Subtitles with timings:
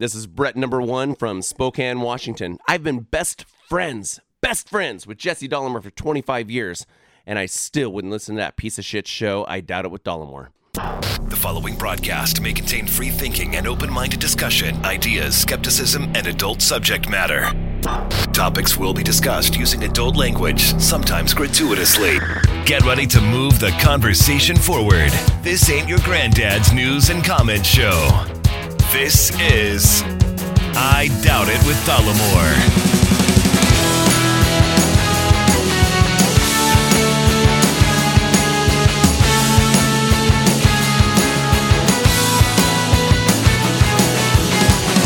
[0.00, 2.58] This is Brett number one from Spokane, Washington.
[2.68, 6.86] I've been best friends, best friends with Jesse Dollemore for 25 years,
[7.26, 9.44] and I still wouldn't listen to that piece of shit show.
[9.48, 10.50] I doubt it with Dollemore.
[10.74, 16.62] The following broadcast may contain free thinking and open minded discussion, ideas, skepticism, and adult
[16.62, 17.50] subject matter.
[18.32, 22.20] Topics will be discussed using adult language, sometimes gratuitously.
[22.64, 25.10] Get ready to move the conversation forward.
[25.42, 28.37] This ain't your granddad's news and comment show.
[28.92, 30.02] This is
[30.74, 32.54] I Doubt It with Dollemore.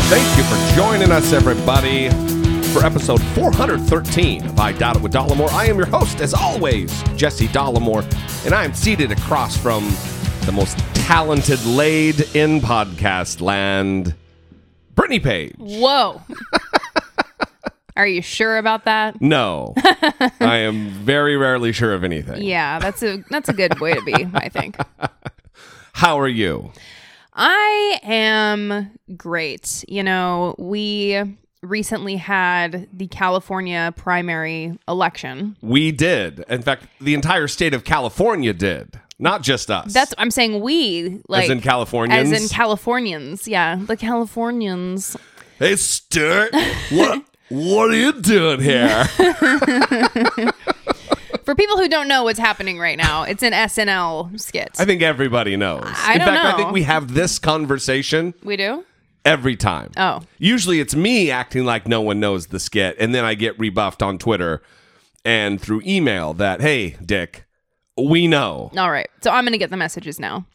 [0.08, 2.08] Thank you for joining us, everybody,
[2.72, 5.50] for episode 413 of I Doubt It with Dollemore.
[5.50, 8.04] I am your host, as always, Jesse Dollemore,
[8.46, 9.84] and I am seated across from
[10.42, 14.14] the most talented laid in podcast land,
[14.94, 15.54] Brittany Page.
[15.58, 16.20] Whoa.
[17.96, 19.20] Are you sure about that?
[19.20, 19.74] No,
[20.40, 22.42] I am very rarely sure of anything.
[22.42, 24.76] Yeah, that's a that's a good way to be, I think.
[25.92, 26.72] How are you?
[27.34, 29.84] I am great.
[29.88, 31.22] You know, we
[31.62, 35.56] recently had the California primary election.
[35.60, 36.44] We did.
[36.48, 39.92] In fact, the entire state of California did, not just us.
[39.94, 42.32] That's I'm saying we like as in Californians.
[42.32, 43.46] as in Californians.
[43.48, 45.16] Yeah, the Californians.
[45.58, 46.52] Hey, Stuart,
[46.90, 49.04] what what are you doing here?
[51.44, 54.70] For people who don't know what's happening right now, it's an SNL skit.
[54.78, 55.82] I think everybody knows.
[55.84, 58.84] I In don't fact, I think we have this conversation we do?
[59.24, 59.90] every time.
[59.96, 60.20] Oh.
[60.38, 64.02] Usually it's me acting like no one knows the skit, and then I get rebuffed
[64.02, 64.62] on Twitter
[65.24, 67.44] and through email that, hey, Dick,
[67.96, 68.70] we know.
[68.76, 69.08] All right.
[69.20, 70.46] So I'm going to get the messages now.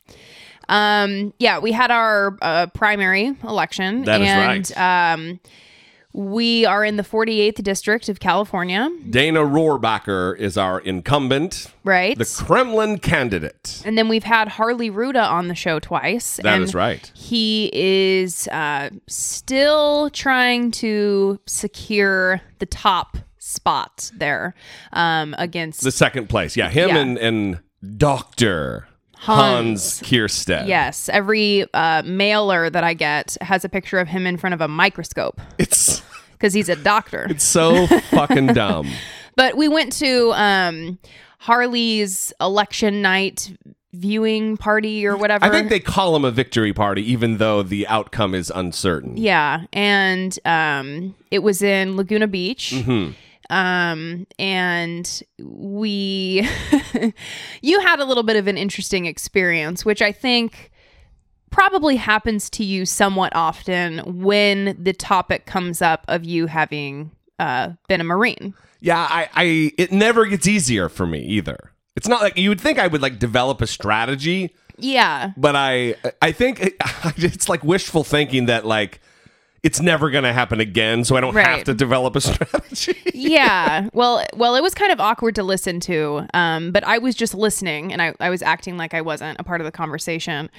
[0.70, 4.04] Um, yeah, we had our uh, primary election.
[4.04, 5.14] That is and, right.
[5.14, 5.40] Um,
[6.18, 12.18] we are in the 48th district of California, Dana Rohrabacher is our incumbent, right?
[12.18, 13.84] the Kremlin candidate.
[13.86, 16.38] and then we've had Harley Rouda on the show twice.
[16.38, 17.12] That and is right.
[17.14, 24.54] He is uh, still trying to secure the top spot there
[24.94, 26.56] um, against The second place.
[26.58, 26.98] Yeah, him Yeah.
[26.98, 27.60] and, and
[27.98, 28.88] Dr.
[29.18, 30.02] Hans, Hans.
[30.02, 30.68] Keirstead.
[30.68, 34.62] Yes, every uh, mailer that I get has a picture of him in front of
[34.62, 36.02] a microscope It's
[36.34, 37.26] because he's a doctor.
[37.30, 38.88] it's so fucking dumb.
[39.36, 40.98] But we went to um,
[41.38, 43.56] Harley's election night
[43.94, 45.46] viewing party or whatever.
[45.46, 49.16] I think they call him a victory party, even though the outcome is uncertain.
[49.16, 52.74] yeah, and um, it was in Laguna Beach.
[52.76, 53.12] Mm-hmm.
[53.50, 56.48] Um, and we,
[57.62, 60.72] you had a little bit of an interesting experience, which I think
[61.50, 67.72] probably happens to you somewhat often when the topic comes up of you having uh,
[67.88, 68.54] been a Marine.
[68.82, 71.72] Yeah, I, I it never gets easier for me either.
[71.96, 75.32] It's not like you would think I would like develop a strategy, Yeah.
[75.36, 76.60] but I I think
[77.18, 79.00] it's like wishful thinking that like
[79.64, 82.96] it's never going to happen again, so I don't have to develop a strategy.
[83.14, 83.90] yeah.
[83.94, 87.34] Well, well, it was kind of awkward to listen to, um, but I was just
[87.34, 90.50] listening and I, I was acting like I wasn't a part of the conversation.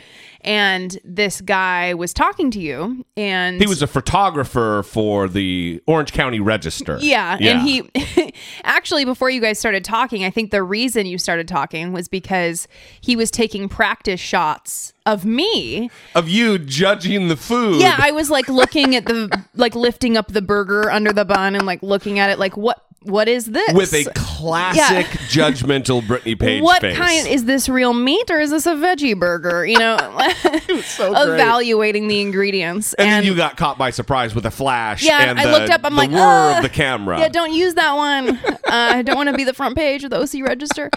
[0.41, 6.12] And this guy was talking to you, and he was a photographer for the Orange
[6.12, 6.98] County Register.
[7.00, 8.32] Yeah, and he
[8.65, 12.69] actually before you guys started talking, I think the reason you started talking was because
[13.00, 15.91] he was taking practice shots of me.
[16.15, 17.81] of you judging the food.
[17.81, 21.55] Yeah, I was like looking at the like lifting up the burger under the bun
[21.55, 23.73] and like looking at it like what what is this?
[23.73, 26.97] with a classic judgmental Brittany Page what face.
[26.97, 29.65] kind is this real meat or is this a veggie burger?
[29.65, 29.97] You know,
[30.83, 31.35] so great.
[31.35, 32.93] evaluating the ingredients.
[32.95, 35.05] And, then you got caught by surprise with a flash.
[35.05, 35.83] Yeah, and I the, looked up.
[35.85, 37.21] I'm like, whir "Ugh, of the camera.
[37.21, 38.37] Yeah, don't use that one.
[38.37, 40.91] Uh, I don't want to be the front page of the OC register.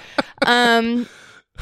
[0.46, 1.08] Um,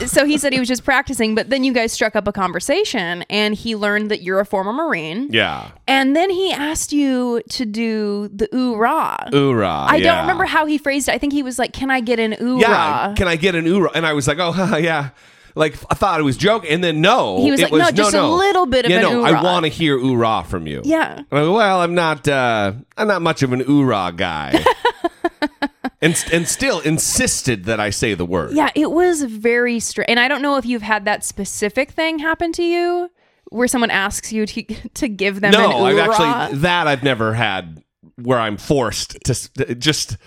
[0.07, 3.23] so he said he was just practicing, but then you guys struck up a conversation,
[3.29, 5.27] and he learned that you're a former Marine.
[5.31, 5.71] yeah.
[5.87, 9.17] And then he asked you to do the ooh rah.
[9.31, 9.87] Oorah.
[9.89, 10.03] I yeah.
[10.15, 11.13] don't remember how he phrased it.
[11.13, 13.55] I think he was like, "Can I get an ooh Yeah, rah?" can I get
[13.55, 13.91] an oorah?
[13.95, 15.09] And I was like, oh, yeah.
[15.55, 18.17] Like I thought it was joking, and then no, He was like, "No, just a
[18.17, 18.35] no.
[18.35, 20.81] little bit of yeah, an no, I want to hear oorah from you.
[20.85, 21.15] Yeah.
[21.17, 22.27] And I go, well, I'm not.
[22.27, 24.63] uh I'm not much of an oorah guy.
[26.01, 28.53] and and still insisted that I say the word.
[28.53, 30.09] Yeah, it was very strange.
[30.09, 33.11] And I don't know if you've had that specific thing happen to you
[33.49, 34.63] where someone asks you to,
[34.93, 37.83] to give them an No, I've actually that I've never had
[38.15, 40.17] where I'm forced to just.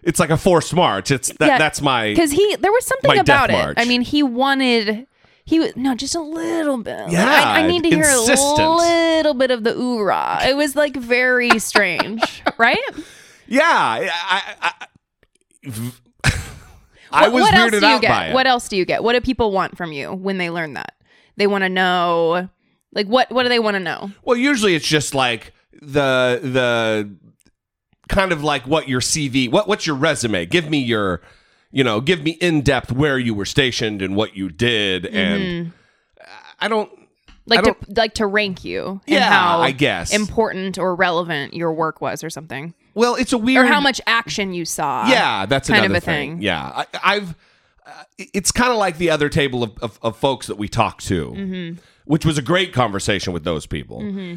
[0.00, 1.10] It's like a forced march.
[1.10, 1.46] It's that.
[1.46, 2.10] Yeah, that's my.
[2.10, 3.54] because he there was something about it.
[3.54, 3.74] march.
[3.78, 5.06] I mean, he wanted
[5.44, 7.10] He was no, just a little bit.
[7.10, 8.60] Yeah, I, I need to hear insistent.
[8.60, 10.46] a little bit of the oorah.
[10.46, 12.78] It was like very strange, right?
[13.48, 14.86] Yeah, I, I,
[17.10, 18.08] I, was what else weirded do you out get?
[18.10, 18.34] by it.
[18.34, 19.02] What else do you get?
[19.02, 20.94] What do people want from you when they learn that?
[21.36, 22.48] They want to know,
[22.92, 23.30] like, what?
[23.30, 24.10] What do they want to know?
[24.22, 27.16] Well, usually it's just like the the
[28.08, 30.46] kind of like what your CV, what what's your resume?
[30.46, 31.22] Give me your,
[31.70, 35.42] you know, give me in depth where you were stationed and what you did, and
[35.42, 35.70] mm-hmm.
[36.60, 36.90] I don't.
[37.46, 40.12] Like I to like to rank you and Yeah, how I guess.
[40.12, 43.64] important or relevant your work was or something, Well, it's a weird.
[43.64, 45.08] or how much action you saw.
[45.08, 46.42] Yeah, that's kind of a thing.
[46.42, 47.34] Yeah, I, I've.
[47.86, 51.06] Uh, it's kind of like the other table of, of, of folks that we talked
[51.06, 51.78] to, Mm-hmm.
[52.04, 54.36] which was a great conversation with those people.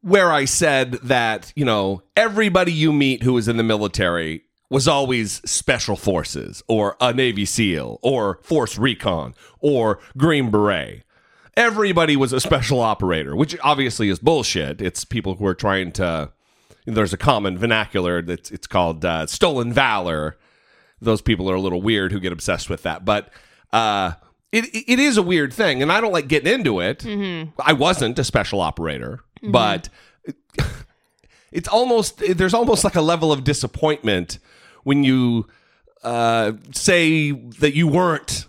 [0.00, 4.88] Where I said that you know everybody you meet who was in the military was
[4.88, 11.04] always special forces or a Navy SEAL or Force Recon or Green Beret.
[11.56, 14.80] Everybody was a special operator, which obviously is bullshit.
[14.82, 16.32] It's people who are trying to.
[16.86, 20.38] There's a common vernacular that's it's called uh, stolen valor.
[21.00, 23.30] Those people are a little weird who get obsessed with that, but
[23.72, 24.12] uh,
[24.52, 27.04] it it is a weird thing, and I don't like getting into it.
[27.64, 29.88] I wasn't a special operator, but
[31.52, 34.38] it's almost there's almost like a level of disappointment
[34.84, 35.46] when you
[36.04, 38.46] uh, say that you weren't,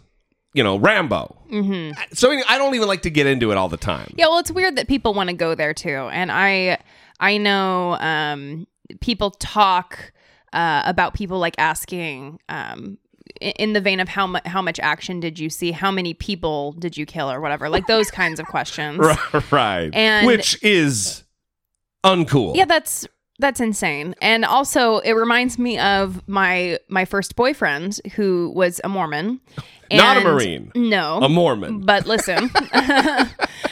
[0.54, 1.36] you know, Rambo.
[1.51, 2.00] Mm-hmm.
[2.13, 4.13] So I don't even like to get into it all the time.
[4.16, 6.78] Yeah, well, it's weird that people want to go there too, and I
[7.19, 8.67] I know um,
[9.01, 10.11] people talk
[10.53, 12.97] uh, about people like asking um,
[13.41, 16.73] in the vein of how much how much action did you see, how many people
[16.73, 18.99] did you kill, or whatever, like those kinds of questions.
[19.51, 19.89] right.
[19.93, 21.23] And- Which is
[22.03, 22.55] uncool.
[22.55, 23.07] Yeah, that's
[23.39, 24.15] that's insane.
[24.21, 29.41] And also, it reminds me of my my first boyfriend who was a Mormon.
[29.92, 30.72] Not a Marine.
[30.75, 31.81] No, A Mormon.
[31.81, 33.25] but listen, uh,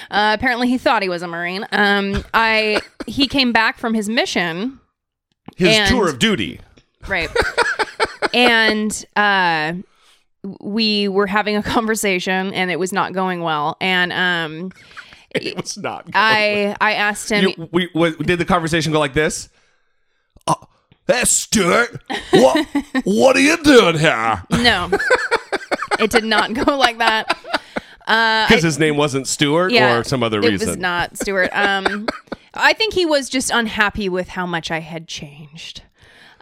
[0.09, 1.65] apparently he thought he was a marine.
[1.71, 4.79] Um, I he came back from his mission,
[5.55, 6.59] His and- tour of duty.
[7.07, 7.29] right?
[8.33, 9.73] and uh,
[10.61, 13.77] we were having a conversation, and it was not going well.
[13.81, 14.71] And um,
[15.31, 16.05] It was not.
[16.05, 16.13] good.
[16.15, 17.53] I I asked him.
[17.57, 19.49] You, we, we, did the conversation go like this?
[20.47, 20.55] Uh,
[21.07, 21.99] hey, Stuart,
[22.31, 22.67] what,
[23.03, 24.43] what are you doing here?
[24.51, 24.89] no,
[25.99, 27.37] it did not go like that.
[28.07, 30.67] Uh, Because his name wasn't Stuart or some other it reason.
[30.67, 31.49] was not Stuart.
[31.53, 32.07] Um,
[32.53, 35.81] I think he was just unhappy with how much I had changed.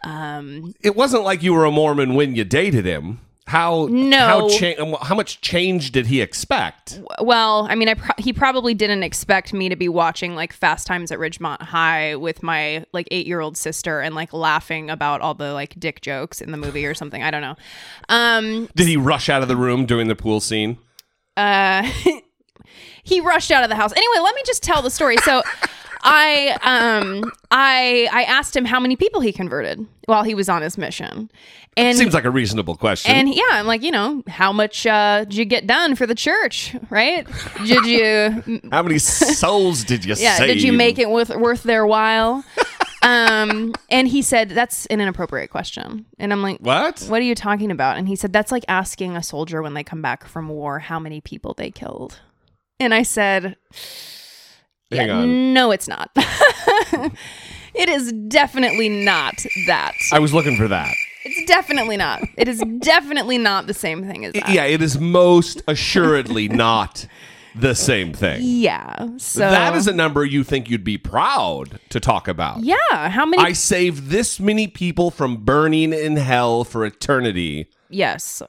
[0.04, 3.22] Um, it wasn't like you were a Mormon when you dated him.
[3.46, 4.18] How No.
[4.20, 7.02] How, cha- how much change did he expect?
[7.22, 10.88] well, I mean, I pro- he probably didn't expect me to be watching like Fast
[10.88, 15.20] Times at Ridgemont High with my like eight year old sister and like laughing about
[15.22, 17.22] all the like dick jokes in the movie or something.
[17.22, 17.56] I don't know.
[18.10, 20.78] Um, Did he rush out of the room during the pool scene?
[21.36, 21.84] uh,
[23.04, 23.92] he rushed out of the house.
[23.92, 25.18] Anyway, let me just tell the story.
[25.18, 25.44] So
[26.04, 30.62] I um I I asked him how many people he converted while he was on
[30.62, 31.32] his mission.
[31.76, 33.12] And Seems like a reasonable question.
[33.12, 36.14] and yeah, I'm like, you know, how much uh, did you get done for the
[36.14, 37.26] church, right?
[37.66, 40.48] Did you how many souls did you yeah, save?
[40.48, 42.44] did you make it worth worth their while?
[43.02, 46.06] um and he said that's an inappropriate question.
[46.20, 47.02] And I'm like, What?
[47.08, 47.98] what are you talking about?
[47.98, 51.00] And he said, That's like asking a soldier when they come back from war how
[51.00, 52.20] many people they killed.
[52.80, 53.56] And I said,
[54.96, 55.54] Hang "Yeah, on.
[55.54, 56.12] No, it's not.
[57.74, 59.36] it is definitely not
[59.68, 59.94] that.
[60.12, 60.94] I was looking for that.
[61.26, 62.22] It's definitely not.
[62.38, 64.50] It is definitely not the same thing as that.
[64.50, 67.08] Yeah, it is most assuredly not
[67.56, 68.40] the same thing.
[68.42, 69.08] Yeah.
[69.18, 72.62] So that is a number you think you'd be proud to talk about.
[72.62, 73.10] Yeah.
[73.10, 73.42] How many?
[73.44, 77.68] I saved this many people from burning in hell for eternity.
[77.90, 78.42] yes.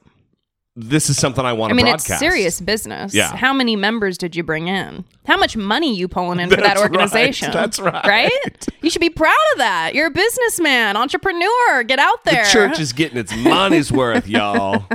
[0.77, 1.77] This is something I want to podcast.
[1.77, 2.09] I to mean, broadcast.
[2.09, 3.13] it's serious business.
[3.13, 3.33] Yeah.
[3.33, 5.05] How many members did you bring in?
[5.25, 6.91] How much money you pulling in for that That's right.
[6.91, 7.51] organization?
[7.53, 8.05] That's right.
[8.05, 8.67] Right?
[8.81, 9.95] You should be proud of that.
[9.95, 11.83] You're a businessman, entrepreneur.
[11.83, 12.45] Get out The there.
[12.45, 14.85] church is getting its money's worth, y'all.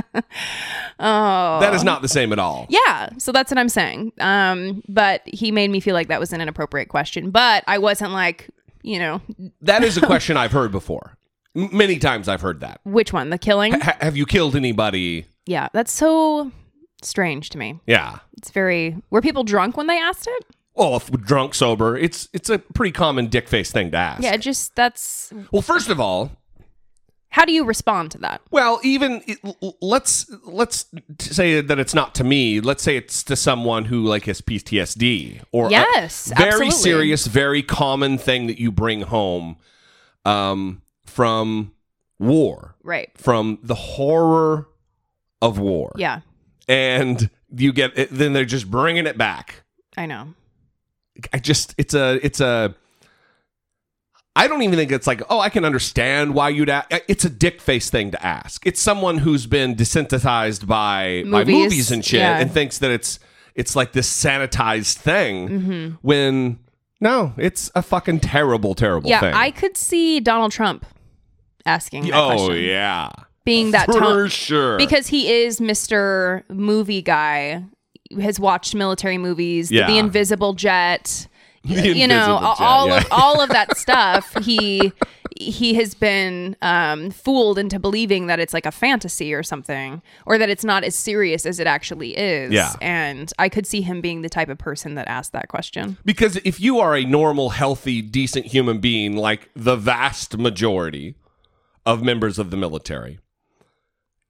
[0.99, 1.59] oh.
[1.59, 2.67] That is not the same at all.
[2.69, 4.11] Yeah, so that's what I'm saying.
[4.19, 7.31] Um, but he made me feel like that was an inappropriate question.
[7.31, 8.49] But I wasn't like,
[8.83, 9.21] you know,
[9.61, 11.17] That is a question I've heard before.
[11.53, 12.79] Many times I've heard that.
[12.83, 13.29] which one?
[13.29, 13.73] The killing?
[13.79, 15.25] Ha- have you killed anybody?
[15.45, 16.51] yeah, that's so
[17.01, 17.79] strange to me.
[17.85, 18.19] Yeah.
[18.37, 18.95] It's very.
[19.09, 20.45] Were people drunk when they asked it?
[20.75, 24.23] Well, if drunk, sober, it's it's a pretty common dick face thing to ask.
[24.23, 25.33] Yeah, just that's.
[25.51, 26.31] Well, first of all,
[27.29, 28.41] How do you respond to that?
[28.51, 29.21] Well, even
[29.81, 30.85] let's let's
[31.19, 32.61] say that it's not to me.
[32.61, 36.71] Let's say it's to someone who like has PTSD or Yes, very absolutely.
[36.71, 39.57] serious, very common thing that you bring home
[40.25, 40.81] um,
[41.11, 41.71] from
[42.19, 43.09] war, Right.
[43.17, 44.67] from the horror
[45.41, 46.21] of war, Yeah.
[46.67, 49.63] and you get it, then they're just bringing it back.
[49.97, 50.33] I know.
[51.33, 52.73] I just it's a it's a
[54.35, 56.87] I don't even think it's like oh I can understand why you'd ask.
[57.07, 58.65] It's a dick face thing to ask.
[58.65, 62.39] It's someone who's been desensitized by by Movies, movies and shit yeah.
[62.39, 63.19] and thinks that it's
[63.55, 65.87] it's like this sanitized thing Mm-hmm.
[66.01, 66.59] when
[67.01, 69.33] no, it's a fucking terrible terrible Yeah, thing.
[69.33, 70.85] I could see Donald Trump
[71.65, 72.63] asking that oh question.
[72.63, 73.09] yeah,
[73.45, 74.27] Being that for tone.
[74.29, 76.43] sure Because he is Mr.
[76.49, 77.63] Movie Guy,
[78.21, 79.87] has watched military movies, Yeah.
[79.87, 81.27] The Invisible Jet,
[81.63, 82.97] The you know, Invisible Jet, all yeah.
[82.97, 84.33] of all of that stuff.
[84.43, 84.91] He
[85.39, 90.37] he has been um, fooled into believing that it's like a fantasy or something, or
[90.37, 92.51] that it's not as serious as it actually is.
[92.51, 92.73] Yeah.
[92.79, 95.97] and I could see him being the type of person that asked that question.
[96.05, 101.15] Because if you are a normal, healthy, decent human being, like the vast majority
[101.85, 103.19] of members of the military,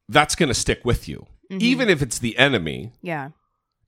[0.10, 1.28] that's going to stick with you.
[1.52, 1.62] Mm-hmm.
[1.62, 3.30] Even if it's the enemy, Yeah,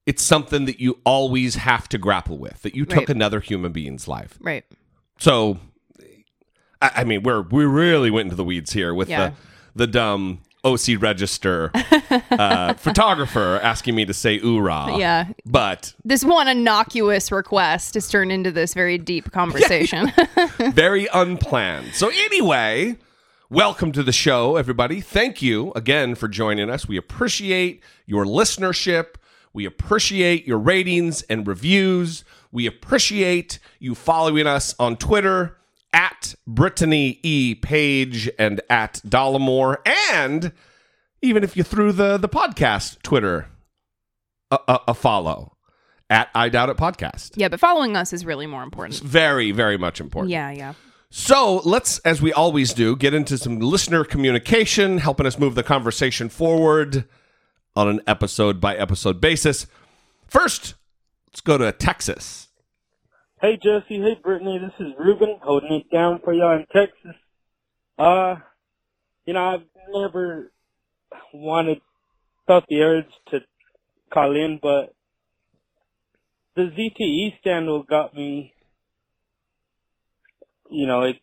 [0.06, 3.10] it's something that you always have to grapple with that you took Right.
[3.10, 4.38] another human being's life.
[4.42, 4.66] right.
[5.20, 5.60] So,
[6.82, 9.30] I, I mean, we're we really went into the weeds here with Yeah.
[9.30, 9.36] the
[9.76, 11.72] the dumb OC register
[12.32, 18.32] uh, photographer asking me to say "oorah." Yeah, but this one innocuous request has turned
[18.32, 20.12] into this very deep conversation.
[20.74, 21.94] very unplanned.
[21.94, 22.98] So anyway,
[23.50, 25.02] welcome to the show, everybody.
[25.02, 26.88] Thank you again for joining us.
[26.88, 29.16] We appreciate your listenership.
[29.54, 32.24] We appreciate your ratings and reviews.
[32.52, 35.58] We appreciate you following us on Twitter
[35.92, 37.56] at Brittany E.
[37.56, 39.78] Page and at Dollemore.
[40.12, 40.52] And
[41.22, 43.48] even if you threw the, the podcast Twitter
[44.50, 45.56] a, a, a follow
[46.10, 47.32] at I Doubt It Podcast.
[47.36, 49.00] yeah, but following us is really more important.
[49.00, 50.32] Very, very much important.
[50.32, 50.74] Yeah, yeah.
[51.16, 55.62] So let's, as we always do, get into some listener communication, helping us move the
[55.62, 57.06] conversation forward
[57.76, 59.68] on an episode by episode basis.
[60.26, 60.74] First,
[61.28, 62.48] let's go to Texas.
[63.40, 67.16] Hey Jesse, hey Brittany, this is Ruben holding it down for y'all in Texas.
[68.00, 68.38] Uh,
[69.28, 70.52] you know, I've never
[71.32, 71.80] wanted,
[72.48, 73.42] felt the urge to
[74.12, 74.96] call in, but
[76.56, 78.53] the ZTE scandal got me,
[80.74, 81.18] you know, it,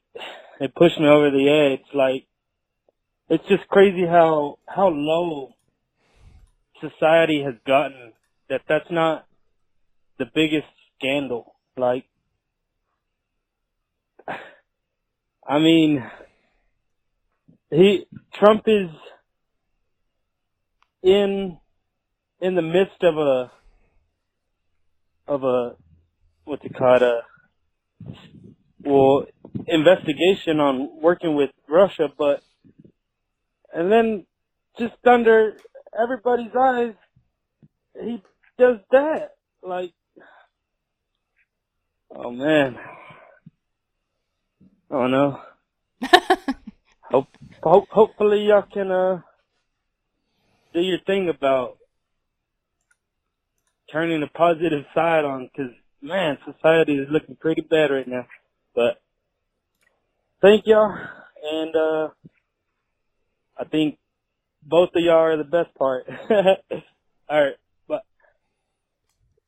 [0.60, 1.86] it pushed me over the edge.
[1.94, 2.26] Like,
[3.28, 5.54] it's just crazy how, how low
[6.80, 8.12] society has gotten
[8.48, 9.26] that that's not
[10.18, 10.66] the biggest
[10.98, 11.54] scandal.
[11.76, 12.04] Like,
[15.48, 16.04] I mean,
[17.70, 18.90] he Trump is
[21.02, 21.58] in
[22.40, 23.50] in the midst of a
[25.26, 25.76] of a
[26.44, 27.20] what's it called a
[28.84, 29.26] well
[29.66, 32.42] investigation on working with Russia, but
[33.72, 34.26] and then
[34.78, 35.56] just under
[36.00, 36.94] everybody's eyes,
[38.00, 38.22] he
[38.58, 39.32] does that
[39.62, 39.92] like.
[42.14, 42.76] Oh man.
[44.90, 45.40] Oh no.
[47.02, 47.28] hope,
[47.62, 49.20] hope, hopefully y'all can uh
[50.72, 51.76] do your thing about
[53.92, 58.26] turning the positive side on, because man, society is looking pretty bad right now.
[58.74, 59.00] But
[60.40, 60.96] thank y'all,
[61.42, 62.08] and uh
[63.58, 63.98] I think
[64.62, 66.06] both of y'all are the best part.
[67.28, 67.54] All right,
[67.88, 68.02] but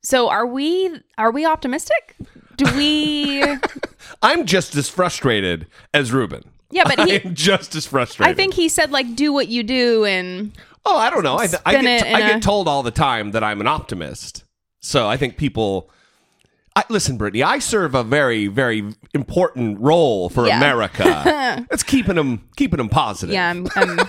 [0.03, 2.15] So are we are we optimistic?
[2.57, 3.43] Do we
[4.21, 6.43] I'm just as frustrated as Ruben.
[6.69, 8.31] Yeah, but he I'm just as frustrated.
[8.31, 10.51] I think he said like do what you do and
[10.85, 11.37] Oh, I don't know.
[11.37, 14.43] I, I, get, it I a- get told all the time that I'm an optimist.
[14.81, 15.89] So I think people.
[16.75, 20.57] I, listen, Brittany, I serve a very, very important role for Yeah.
[20.57, 21.65] America.
[21.71, 23.33] it's keeping them, keeping them positive.
[23.33, 23.99] yeah, I'm I'm,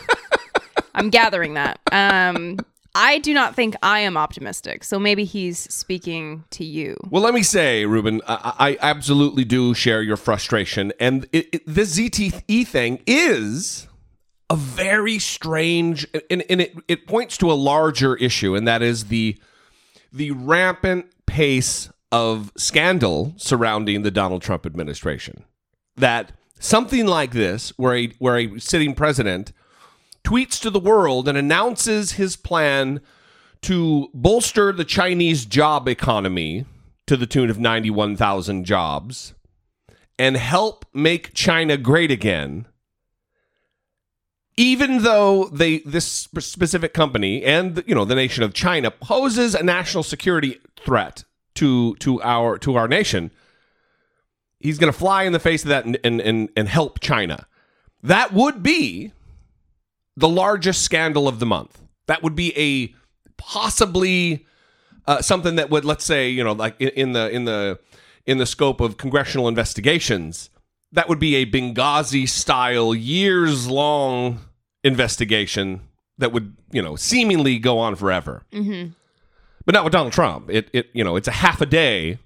[0.94, 1.78] I'm gathering that.
[1.92, 2.58] Um
[2.96, 4.84] I do not think I am optimistic.
[4.84, 6.96] So maybe he's speaking to you.
[7.10, 11.62] Well, let me say, Ruben, I, I absolutely do share your frustration, and it, it,
[11.66, 13.88] this ZTE thing is
[14.48, 19.06] a very strange, and, and it, it points to a larger issue, and that is
[19.06, 19.36] the
[20.12, 25.42] the rampant pace of scandal surrounding the Donald Trump administration.
[25.96, 26.30] That
[26.60, 29.52] something like this, where a where a sitting president
[30.22, 33.00] tweets to the world and announces his plan
[33.62, 36.66] to bolster the Chinese job economy
[37.08, 39.34] to the tune of 91,000 jobs
[40.16, 42.66] and help make China great again
[44.56, 49.64] even though they this specific company and you know the nation of China poses a
[49.64, 53.30] national security threat to to our to our nation
[54.60, 57.46] he's going to fly in the face of that and, and and and help China
[58.02, 59.12] that would be
[60.16, 62.94] the largest scandal of the month that would be a
[63.36, 64.46] possibly
[65.06, 67.78] uh, something that would, let's say, you know, like in, the in the
[68.26, 70.50] in the scope of congressional investigations,
[70.92, 74.40] that would be a Benghazi style, years long
[74.82, 75.80] investigation
[76.16, 78.44] that would, you know, seemingly go on forever.
[78.52, 78.92] Mm-hmm.
[79.66, 80.50] But not with Donald Trump.
[80.50, 82.18] It, it, you know, it's a half a day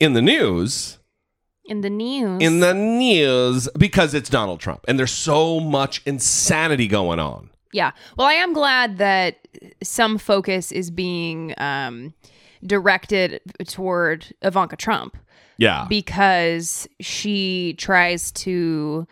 [0.00, 0.98] in the news,
[1.66, 2.42] In the news.
[2.42, 7.50] in the news because it's Donald Trump, and there's so much insanity going on.
[7.72, 7.92] Yeah.
[8.16, 9.46] Well, I am glad that
[9.82, 12.14] some focus is being um,
[12.66, 15.16] directed toward Ivanka Trump
[15.56, 19.06] Yeah, because she tries to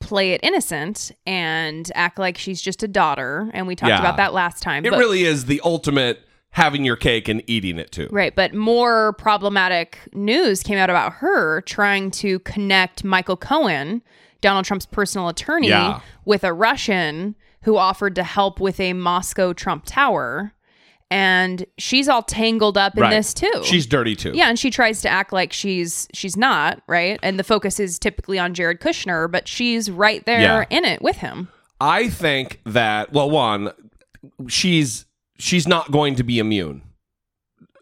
[0.00, 3.50] play it innocent and act like she's just a daughter.
[3.54, 4.00] And we talked Yeah.
[4.00, 4.84] about that last time.
[4.84, 6.20] it really is the ultimate
[6.52, 8.08] having your cake and eating it too.
[8.10, 14.02] Right, but more problematic news came out about her trying to connect Michael Cohen,
[14.40, 16.00] Donald Trump's personal attorney, Yeah.
[16.24, 20.52] with a Russian who offered to help with a Moscow Trump Tower.
[21.10, 23.10] And she's all tangled up in Right.
[23.10, 23.52] this too.
[23.64, 24.32] She's dirty too.
[24.34, 27.18] yeah, and she tries to act like she's she's not, right?
[27.22, 30.64] And the focus is typically on Jared Kushner, but she's right there Yeah.
[30.70, 31.48] in it with him.
[31.80, 33.72] I think that well, one,
[34.48, 35.04] she's
[35.42, 36.82] she's not going to be immune.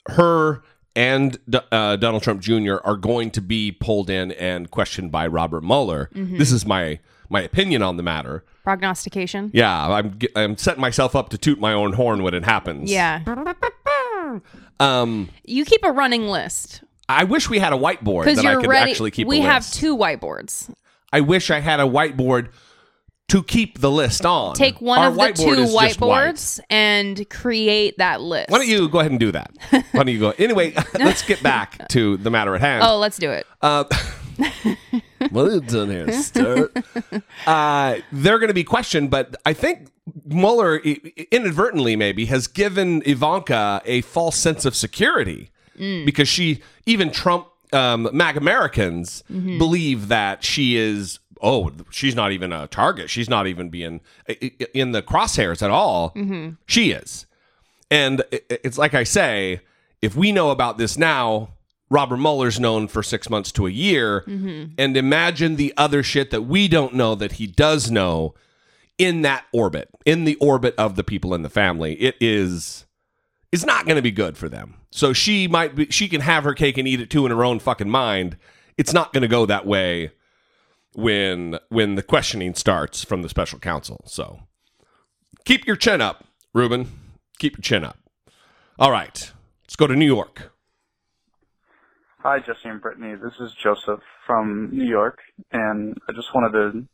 [0.08, 0.62] Her
[0.96, 1.38] and
[1.70, 2.76] uh, Donald Trump Jr.
[2.84, 6.10] are going to be pulled in and questioned by Robert Mueller.
[6.14, 6.38] Mm-hmm.
[6.38, 6.98] This is my
[7.28, 8.44] my opinion on the matter.
[8.64, 9.50] Prognostication.
[9.52, 12.90] Yeah, I'm I'm setting myself up to toot my own horn when it happens.
[12.90, 13.22] Yeah.
[14.80, 16.82] Um, You keep a running list.
[17.08, 18.90] I wish we had a whiteboard that I could ready.
[18.92, 19.26] actually keep.
[19.26, 20.72] we have two whiteboards.
[21.12, 22.48] I wish I had a whiteboard
[23.30, 24.54] to keep the list on.
[24.54, 25.96] take one Our of the two just white.
[25.96, 28.50] whiteboards and create that list.
[28.50, 29.52] Why don't you go ahead and do that?
[29.70, 30.30] Why don't you go?
[30.38, 32.82] Anyway, let's get back to the matter at hand.
[32.84, 33.46] Oh, let's do it.
[33.62, 33.84] Uh,
[35.30, 36.76] what are you doing here, Stuart?
[37.46, 39.88] Uh, they're going to be questioned, but I think
[40.26, 47.46] Mueller inadvertently maybe has given Ivanka a false sense of security because she, even Trump,
[47.72, 51.18] um, Mac Americans believe that she is.
[51.42, 53.10] Oh, she's not even a target.
[53.10, 54.00] She's not even being
[54.74, 56.10] in the crosshairs at all.
[56.10, 56.50] Mm-hmm.
[56.66, 57.26] She is.
[57.90, 59.60] And it's like I say,
[60.00, 61.50] if we know about this now,
[61.90, 64.22] Robert Mueller's known for six months to a year.
[64.22, 64.74] Mm-hmm.
[64.78, 68.34] And imagine the other shit that we don't know that he does know
[68.96, 71.94] in that orbit, in the orbit of the people in the family.
[71.94, 72.86] It is
[73.50, 74.76] is not going to be good for them.
[74.92, 77.44] So she might be she can have her cake and eat it too in her
[77.44, 78.36] own fucking mind.
[78.76, 80.12] It's not going to go that way
[80.94, 84.00] when when the questioning starts from the special counsel.
[84.06, 84.40] So
[85.44, 86.24] keep your chin up,
[86.54, 86.88] Ruben.
[87.38, 87.98] Keep your chin up.
[88.78, 89.32] All right.
[89.64, 90.52] Let's go to New York.
[92.22, 93.14] Hi, Jesse and Brittany.
[93.14, 95.18] This is Joseph from New York,
[95.52, 96.88] and I just wanted to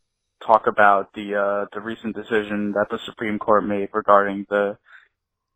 [0.45, 4.77] talk about the uh, the recent decision that the Supreme Court made regarding the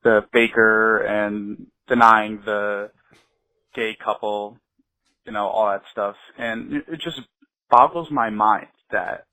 [0.03, 2.91] the Baker and denying the
[3.73, 4.57] gay couple,
[5.25, 7.21] you know, all that stuff, and it, it just
[7.71, 9.25] boggles my mind that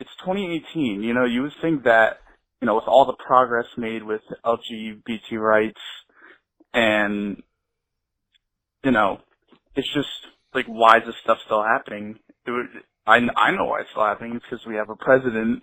[0.00, 1.02] it's 2018.
[1.02, 2.18] You know, you would think that
[2.60, 5.80] you know with all the progress made with LGBT rights
[6.72, 7.42] and
[8.84, 9.18] you know
[9.76, 10.08] it's just
[10.54, 12.18] like why is this stuff still happening?
[12.46, 12.66] Would,
[13.06, 14.36] I I know why it's still happening.
[14.36, 15.62] It's because we have a president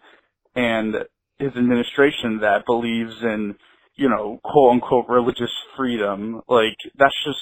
[0.55, 0.95] and
[1.37, 3.55] his administration that believes in
[3.95, 6.41] you know quote unquote religious freedom.
[6.47, 7.39] Like that's just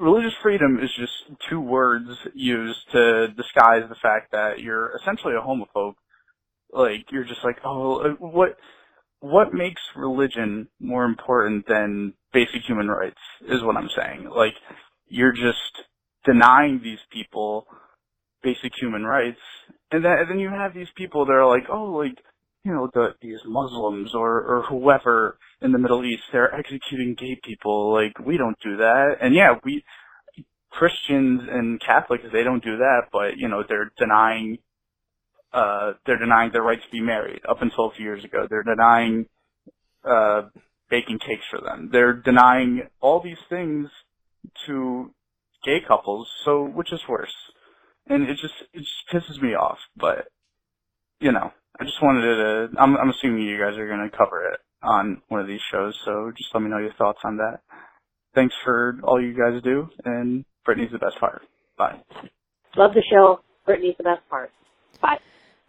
[0.00, 1.12] religious freedom is just
[1.48, 5.94] two words used to disguise the fact that you're essentially a homophobe.
[6.72, 8.56] Like you're just like oh what
[9.20, 14.28] what makes religion more important than basic human rights is what I'm saying.
[14.34, 14.54] Like
[15.08, 15.86] you're just
[16.24, 17.66] denying these people
[18.44, 19.40] basic human rights,
[19.90, 22.16] and, that, and then you have these people that are like, oh, like
[22.64, 27.38] you know, the, these Muslims or or whoever in the Middle East, they're executing gay
[27.42, 27.92] people.
[27.92, 29.84] Like we don't do that, and yeah, we
[30.70, 34.58] Christians and Catholics they don't do that, but you know they're denying.
[35.52, 38.48] Uh, they're denying their right to be married up until a few years ago.
[38.50, 39.26] They're denying
[40.04, 40.48] uh,
[40.90, 41.90] baking cakes for them.
[41.92, 43.88] They're denying all these things
[44.66, 45.14] to
[45.64, 46.28] gay couples.
[46.44, 47.34] So which is worse?
[48.06, 49.78] And it just it just pisses me off.
[49.96, 50.26] But
[51.20, 52.68] you know, I just wanted to.
[52.80, 55.98] I'm I'm assuming you guys are going to cover it on one of these shows.
[56.04, 57.60] So just let me know your thoughts on that.
[58.34, 61.42] Thanks for all you guys do, and Brittany's the best part.
[61.76, 62.00] Bye.
[62.76, 63.40] Love the show.
[63.66, 64.50] Brittany's the best part.
[65.00, 65.18] Bye.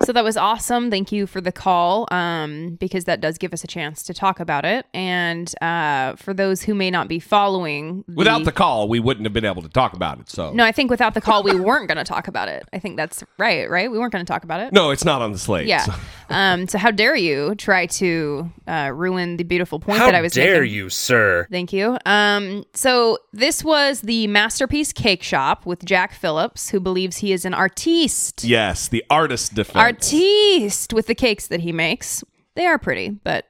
[0.03, 0.89] So that was awesome.
[0.91, 4.39] Thank you for the call, um, because that does give us a chance to talk
[4.39, 4.85] about it.
[4.93, 9.33] And uh, for those who may not be following, Without the call, we wouldn't have
[9.33, 10.29] been able to talk about it.
[10.29, 12.67] So no, I think without the call, we weren't going to talk about it.
[12.73, 13.69] I think that's right.
[13.69, 13.89] Right?
[13.89, 14.73] We weren't going to talk about it.
[14.73, 15.67] no, it's not on the slate.
[15.67, 15.83] Yeah.
[15.83, 15.93] So-
[16.27, 20.21] Um, so how dare you try to uh, ruin the beautiful point How that I
[20.21, 20.75] was dare making?
[20.75, 21.45] you, sir?
[21.51, 21.99] Thank you.
[22.07, 27.45] Um, so this was the Masterpiece Cake Shop with Jack Phillips, who believes he is
[27.45, 28.43] an artiste.
[28.43, 29.77] Yes, the artist defense.
[29.85, 32.23] Artiste with the cakes that he makes.
[32.55, 33.47] They are pretty, but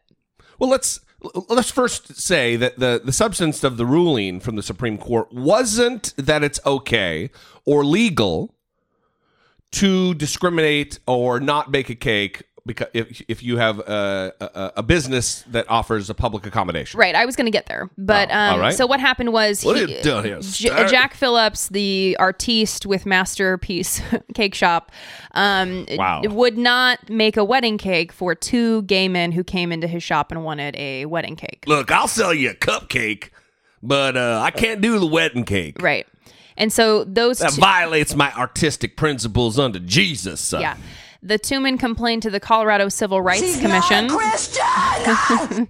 [0.60, 1.00] Well, let's
[1.50, 6.14] let's first say that the the substance of the ruling from the Supreme Court wasn't
[6.18, 7.30] that it's okay
[7.66, 8.56] or legal
[9.72, 14.84] to discriminate or not bake a cake because if if you have a, a, a
[14.84, 17.00] business that offers a public accommodation.
[17.00, 17.90] right, I was going to get there.
[17.98, 18.74] But Oh, um, all right.
[18.74, 20.88] so what happened was What he- are you doing here, J- sir?
[20.88, 24.02] Jack Phillips, the artiste with Masterpiece
[24.34, 24.92] Cake Shop,
[25.34, 26.22] um, Wow.
[26.24, 30.32] would not make a wedding cake for two gay men who came into his shop
[30.32, 31.64] and wanted a wedding cake.
[31.68, 33.30] Look, I'll sell you a cupcake,
[33.84, 35.82] but uh, I can't do the wedding cake.
[35.82, 36.08] Right.
[36.58, 40.40] And so those That two, violates my artistic principles under Jesus.
[40.40, 40.62] son.
[40.62, 40.78] yeah.
[41.26, 44.10] The two men complained to the Colorado Civil Rights Commission,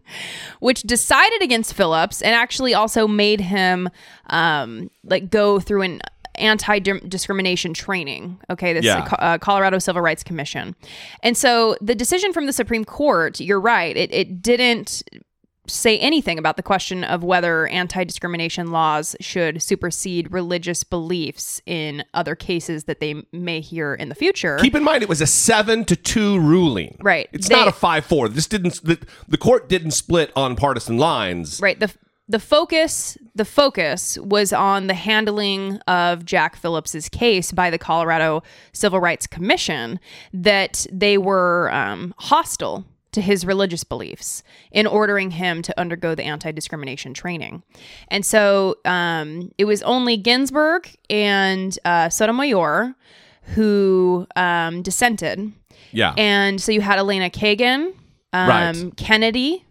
[0.59, 3.89] which decided against Phillips and actually also made him
[4.27, 6.01] um, like go through an
[6.35, 8.37] anti-discrimination training.
[8.49, 9.07] Okay, this Yeah.
[9.19, 10.75] uh, Colorado Civil Rights Commission,
[11.23, 13.39] and so the decision from the Supreme Court.
[13.39, 13.95] You're right.
[13.95, 15.03] It it didn't
[15.67, 22.36] say anything about the question of whether anti-discrimination laws should supersede religious beliefs in other
[22.36, 24.58] cases that they may hear in the future.
[24.60, 26.97] Keep in mind, it was a seven to two ruling.
[27.01, 27.28] Right.
[27.32, 28.30] It's They- not a five four.
[28.30, 28.84] This didn't.
[28.84, 31.60] The, the court didn't split on partisan lines.
[31.62, 31.91] right the
[32.28, 38.41] the focus the focus was on the handling of Jack Phillips's case by the Colorado
[38.73, 39.99] Civil Rights Commission
[40.34, 42.84] that they were um, hostile
[43.15, 47.63] to his religious beliefs in ordering him to undergo the anti-discrimination training
[48.10, 52.95] and so um, it was only Ginsburg and uh, Sotomayor
[53.56, 55.51] who um, dissented
[55.91, 56.13] Yeah.
[56.17, 57.93] and so you had Elena Kagan,
[58.34, 58.91] um, Right.
[58.97, 59.65] Kennedy,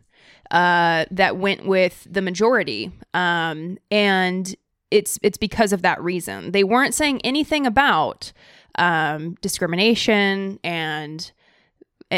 [0.50, 4.54] uh, that went with the majority, um, and
[4.90, 6.52] it's it's because of that reason.
[6.52, 8.32] They weren't saying anything about
[8.78, 11.32] um, discrimination and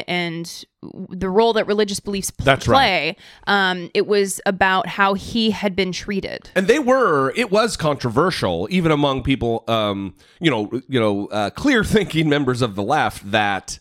[0.06, 0.64] and
[1.10, 2.76] the role that religious beliefs pl- That's right.
[2.76, 3.16] play.
[3.46, 6.50] Um, it was about how he had been treated.
[6.54, 7.32] and they were.
[7.36, 9.64] It was controversial, even among people.
[9.68, 13.78] Um, you know, you know, uh, clear thinking members of the left that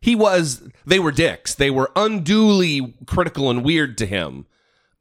[0.00, 0.62] he was.
[0.86, 1.54] They were dicks.
[1.54, 4.46] They were unduly critical and weird to him.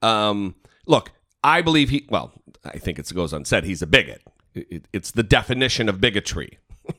[0.01, 1.11] Um, look,
[1.43, 2.05] I believe he.
[2.09, 2.31] Well,
[2.65, 3.63] I think it goes unsaid.
[3.65, 4.21] He's a bigot.
[4.55, 6.57] It- it's the definition of bigotry.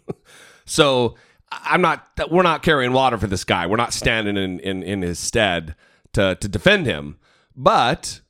[0.66, 1.16] So
[1.62, 2.08] I'm not.
[2.30, 3.66] We're not carrying water for this guy.
[3.66, 5.74] We're not standing in in, in his stead
[6.12, 7.18] to to defend him.
[7.56, 8.20] But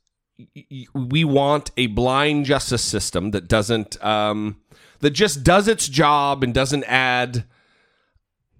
[0.93, 4.57] we want a blind justice system that doesn't um,
[4.99, 7.45] that just does its job and doesn't add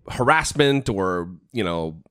[0.10, 2.01] harassment or you know.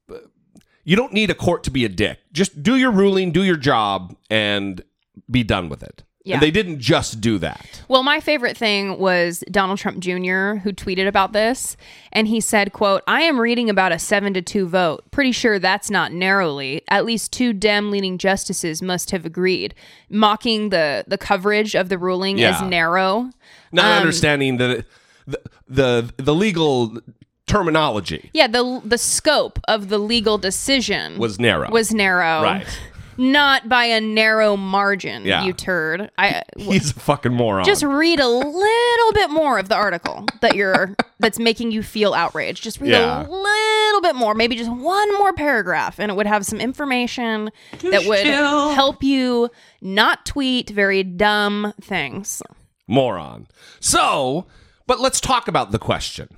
[0.86, 2.18] You don't need a court to be a dick.
[2.30, 4.84] Just do your ruling, do your job, and
[5.30, 6.02] be done with it.
[6.24, 6.36] Yeah.
[6.36, 7.82] And they didn't just do that.
[7.86, 10.54] Well, my favorite thing was Donald Trump Jr.
[10.62, 11.76] who tweeted about this
[12.12, 15.04] and he said, quote, I am reading about a 7 to 2 vote.
[15.10, 16.80] Pretty sure that's not narrowly.
[16.88, 19.74] At least two Dem leaning justices must have agreed,
[20.08, 23.30] mocking the the coverage of the ruling as narrow.
[23.70, 24.84] Not Um, understanding the,
[25.26, 26.98] the the the legal
[27.46, 31.70] terminology Yeah, the the scope of the legal decision was narrow.
[31.70, 32.42] was narrow.
[32.42, 32.66] Right.
[33.16, 35.44] Not by a narrow margin, Yeah.
[35.44, 36.10] you turd.
[36.18, 37.64] I He's a fucking moron.
[37.64, 42.12] just read a little bit more of the article that you're that's making you feel
[42.14, 43.22] outraged just read Yeah.
[43.22, 47.50] a little bit more maybe just one more paragraph and it would have some information
[47.82, 49.48] that would help you
[49.80, 52.42] not tweet very dumb things
[52.86, 53.46] moron.
[53.80, 54.46] So,
[54.86, 56.28] but let's talk about the question.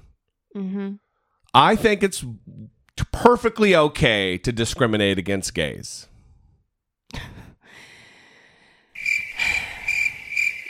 [0.56, 0.94] Mm-hmm.
[1.52, 2.24] I think it's
[3.12, 6.06] perfectly okay to discriminate against gays.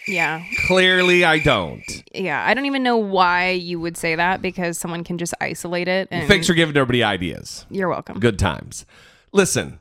[0.08, 1.82] Yeah Clearly, I don't.
[2.14, 5.88] yeah i don't even know why you would say that because someone can just isolate
[5.88, 7.66] it and Thanks for giving everybody ideas.
[7.70, 8.86] you're welcome Good times.
[9.32, 9.78] Listen,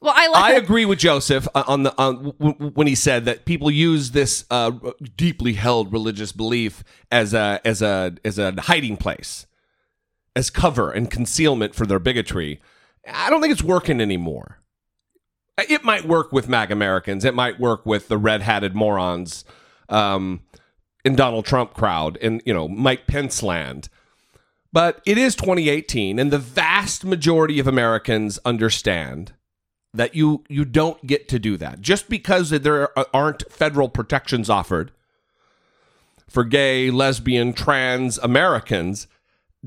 [0.00, 2.94] well i like I agree with Joseph uh, on the on, w- w- when he
[2.94, 4.70] said that people use this uh,
[5.16, 9.46] deeply held religious belief as a as a as a hiding place,
[10.36, 12.60] as cover and concealment for their bigotry.
[13.12, 14.60] I don't think it's working anymore.
[15.58, 17.24] It might work with MAG Americans.
[17.24, 19.44] It might work with the red hatted morons
[19.88, 20.40] um,
[21.04, 23.88] in Donald Trump crowd and you know Mike Pence land.
[24.72, 29.32] But it is 2018, and the vast majority of Americans understand
[29.94, 34.92] that you you don't get to do that just because there aren't federal protections offered
[36.28, 39.08] for gay, lesbian, trans Americans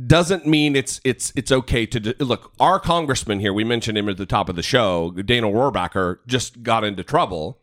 [0.07, 2.53] doesn't mean it's it's it's okay to do, look.
[2.59, 6.63] Our congressman here, we mentioned him at the top of the show, Dana Rohrabacher, just
[6.63, 7.59] got into trouble,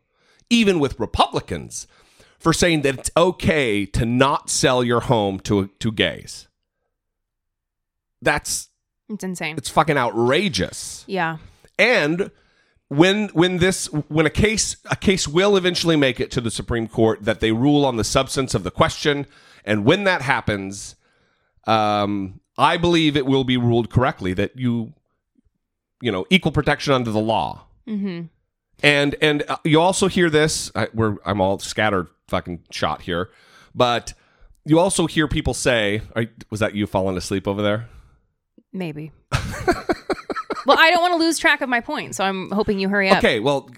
[0.50, 1.86] even with Republicans,
[2.38, 6.48] for saying that it's okay to not sell your home to to gays.
[8.20, 8.68] That's
[9.08, 9.56] It's insane.
[9.56, 11.04] it's fucking outrageous.
[11.06, 11.38] yeah.
[11.78, 12.30] And
[12.88, 16.88] when when this when a case a case will eventually make it to the Supreme
[16.88, 19.26] Court that they rule on the substance of the question,
[19.64, 20.96] and when that happens,
[21.68, 24.92] um, I believe it will be ruled correctly that you
[26.00, 27.66] you know equal protection under the law.
[27.86, 28.26] Mm-hmm.
[28.82, 30.70] And and uh, you also hear this.
[30.74, 33.30] I, we're I'm all scattered fucking shot here,
[33.74, 34.14] but
[34.64, 36.02] you also hear people say,
[36.50, 37.88] "Was that you falling asleep over there?"
[38.72, 39.12] Maybe.
[39.32, 43.08] well, I don't want to lose track of my point, so I'm hoping you hurry
[43.08, 43.18] up.
[43.18, 43.70] Okay, well,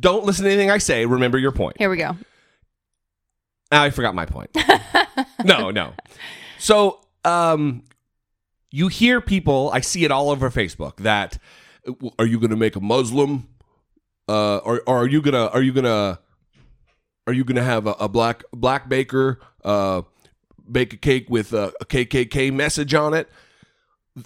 [0.00, 1.06] don't listen to anything I say.
[1.06, 1.78] Remember your point.
[1.78, 2.16] Here we go.
[3.72, 4.50] Ah, I forgot my point.
[5.44, 5.94] no, no.
[6.58, 7.82] So, um,
[8.70, 9.70] you hear people.
[9.72, 10.96] I see it all over Facebook.
[10.98, 11.38] That
[12.18, 13.48] are you going to make a Muslim?
[14.28, 16.18] Uh, or, or are you gonna are you gonna
[17.26, 20.00] are you gonna have a, a black black baker uh,
[20.70, 23.28] bake a cake with a, a KKK message on it?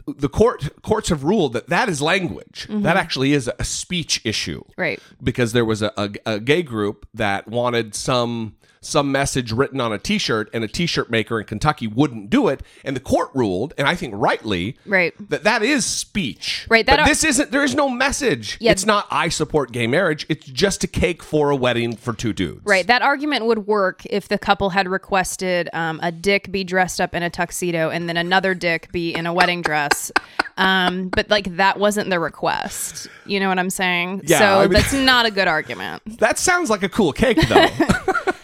[0.06, 2.66] The court courts have ruled that that is language.
[2.70, 5.00] That actually is a speech issue Right.
[5.20, 8.54] because there was a, a, a gay group that wanted some
[8.88, 12.62] some message written on a t-shirt and a t-shirt maker in Kentucky wouldn't do it
[12.84, 15.14] and the court ruled and I think rightly Right.
[15.30, 18.72] that that is speech Right, that but this isn't there is no message Yeah.
[18.72, 22.32] it's not I support gay marriage it's just a cake for a wedding for two
[22.32, 22.86] dudes Right.
[22.86, 27.14] That argument would work if the couple had requested um, a dick be dressed up
[27.14, 30.10] in a tuxedo and then another dick be in a wedding dress.
[30.56, 33.08] Um, but like that wasn't the request.
[33.26, 34.22] You know what I'm saying?
[34.24, 36.02] Yeah, so I mean- that's not a good argument.
[36.18, 37.66] that sounds like a cool cake though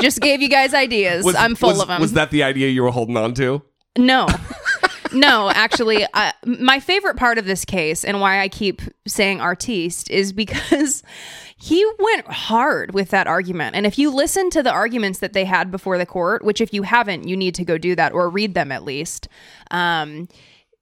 [0.00, 1.24] Just gave you guys ideas.
[1.24, 2.00] was, I'm full was- of them.
[2.00, 3.62] was that the idea you were holding on to
[3.96, 4.26] No.
[5.12, 6.06] no, actually,
[6.44, 11.02] my favorite part of this case and why I keep saying artiste is because
[11.56, 13.74] he went hard with that argument.
[13.74, 16.72] And if you listen to the arguments that they had before the court, which if
[16.72, 19.28] you haven't, you need to go do that or read them at least.
[19.70, 20.28] Um,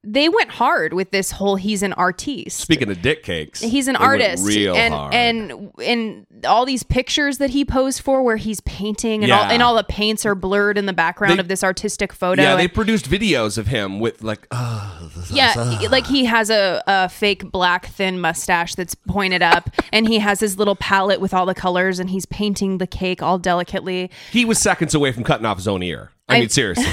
[0.08, 2.56] they went hard with this whole he's an artiste.
[2.58, 5.14] speaking of dick cakes He's an artist, real and hard.
[5.14, 9.62] and and all these pictures that he posed for, where he's painting, and all and
[9.62, 12.40] all the paints are blurred in the background They- of this artistic photo.
[12.42, 16.82] yeah they produced videos of him with like uh, yeah, he- like he has a,
[16.86, 21.34] a fake black thin mustache that's pointed up, and he has his little palette with
[21.34, 24.10] all the colors, and he's painting the cake all delicately.
[24.30, 26.10] He was seconds away from cutting off his own ear.
[26.28, 26.84] I, I- mean, seriously.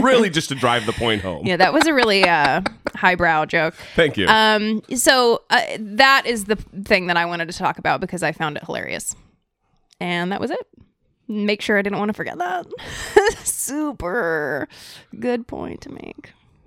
[0.00, 1.46] really just to drive the point home.
[1.46, 2.60] Yeah, that was a really uh,
[2.94, 3.74] highbrow joke.
[3.94, 4.26] Thank you.
[4.26, 8.32] Um, so uh, that is the thing that I wanted to talk about because I
[8.32, 9.14] found it hilarious,
[10.00, 10.66] and that was it.
[11.28, 12.66] Make sure I didn't want to forget that.
[13.44, 14.68] Super
[15.18, 16.32] good point to make.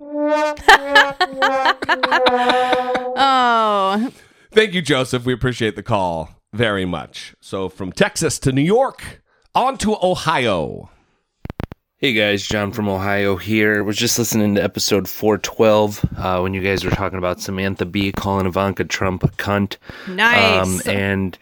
[3.16, 4.12] oh,
[4.52, 5.24] Thank you, Joseph.
[5.24, 7.34] We appreciate the call very much.
[7.40, 9.22] So from Texas to New York,
[9.54, 10.90] on to Ohio.
[12.02, 13.84] Hey guys, John from Ohio here.
[13.84, 18.10] Was just listening to episode 412 uh, when you guys were talking about Samantha Bee
[18.10, 19.76] calling Ivanka Trump a cunt.
[20.08, 20.62] nice.
[20.66, 21.36] Um, and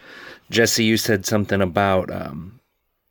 [0.51, 2.59] Jesse, you said something about um,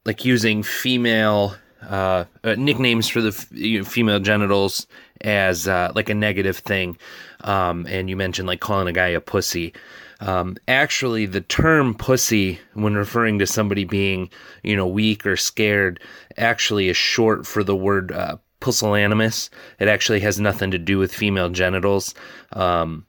[0.03, 4.85] like using female uh, uh, nicknames for the f- you know, female genitals
[5.21, 6.97] as uh, like a negative thing.
[7.45, 9.73] Um, and you mentioned like calling a guy a pussy.
[10.19, 14.29] Um, actually, the term pussy, when referring to somebody being,
[14.63, 15.99] you know, weak or scared,
[16.37, 19.49] actually is short for the word uh, pusillanimous.
[19.79, 22.13] It actually has nothing to do with female genitals.
[22.53, 23.06] Um,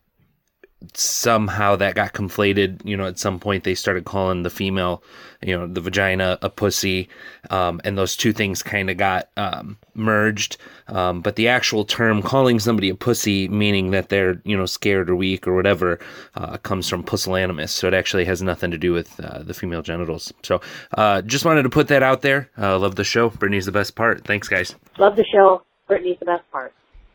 [0.95, 2.85] somehow that got conflated.
[2.85, 5.03] You know, at some point they started calling the female,
[5.43, 7.09] you know, the vagina a pussy,
[7.51, 10.57] um, and those two things kind of got um, merged.
[10.89, 15.11] Um, but the actual term calling somebody a pussy, meaning that they're you know scared
[15.11, 15.99] or weak or whatever,
[16.35, 17.71] uh, comes from pusillanimous.
[17.71, 20.33] So it actually has nothing to do with uh, the female genitals.
[20.43, 20.61] So
[20.97, 22.51] uh, just wanted to put that out there.
[22.57, 23.31] Uh, love the show.
[23.31, 24.25] Brittany's the best part.
[24.25, 24.75] Thanks, guys.
[24.99, 25.63] Love the show.
[25.87, 26.73] Brittany's the best part.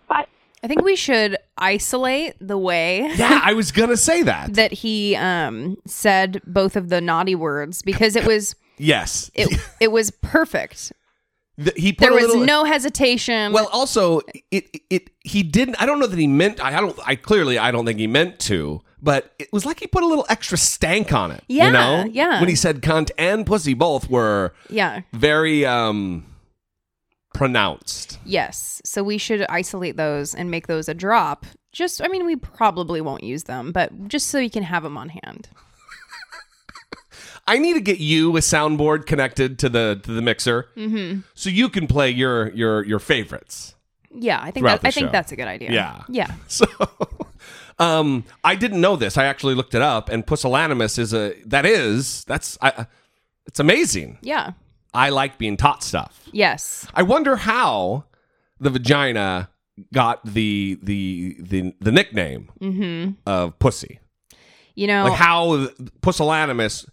[0.07, 0.25] Bye.
[0.63, 4.53] I think we should isolate the way Yeah, I was going to say that.
[4.53, 9.29] that he um, said both of the naughty words because it was yes.
[9.33, 9.49] it
[9.79, 10.93] it was perfect.
[11.57, 13.53] The- he put There was little, no hesitation.
[13.53, 15.75] Well, also, it it he didn't.
[15.81, 16.59] I don't know that he meant.
[16.59, 16.97] I, I don't.
[17.05, 18.81] I clearly, I don't think he meant to.
[19.03, 21.43] But it was like he put a little extra stank on it.
[21.47, 22.09] Yeah, you know?
[22.11, 22.39] yeah.
[22.39, 25.63] When he said cunt and pussy, both were yeah, very.
[25.65, 26.25] um
[27.33, 28.19] pronounced.
[28.25, 28.81] Yes.
[28.85, 31.45] So we should isolate those and make those a drop.
[31.71, 34.97] Just, I mean, we probably won't use them, but just so you can have them
[34.97, 35.49] on hand.
[37.45, 41.21] I need to get you a soundboard connected to the to the mixer, Mm-hmm.
[41.33, 43.75] so you can play your your your favorites.
[44.15, 45.71] Yeah, I think that, I the think that's a good idea.
[45.71, 46.03] Yeah.
[46.07, 46.31] Yeah.
[46.47, 46.65] So,
[47.79, 49.17] um, I didn't know this.
[49.17, 52.85] I actually looked it up, and pusillanimous is a that is that's I,
[53.45, 54.19] it's amazing.
[54.21, 54.51] Yeah.
[54.93, 56.27] I like being taught stuff.
[56.31, 56.87] Yes.
[56.93, 58.05] I wonder how
[58.59, 59.49] the vagina
[59.93, 63.11] got the the the the nickname Mm-hmm.
[63.25, 63.99] of pussy.
[64.75, 65.67] You know, Like how
[66.01, 66.87] pusillanimous,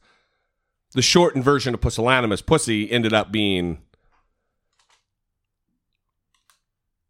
[0.92, 3.78] the shortened version of pusillanimous, pussy ended up being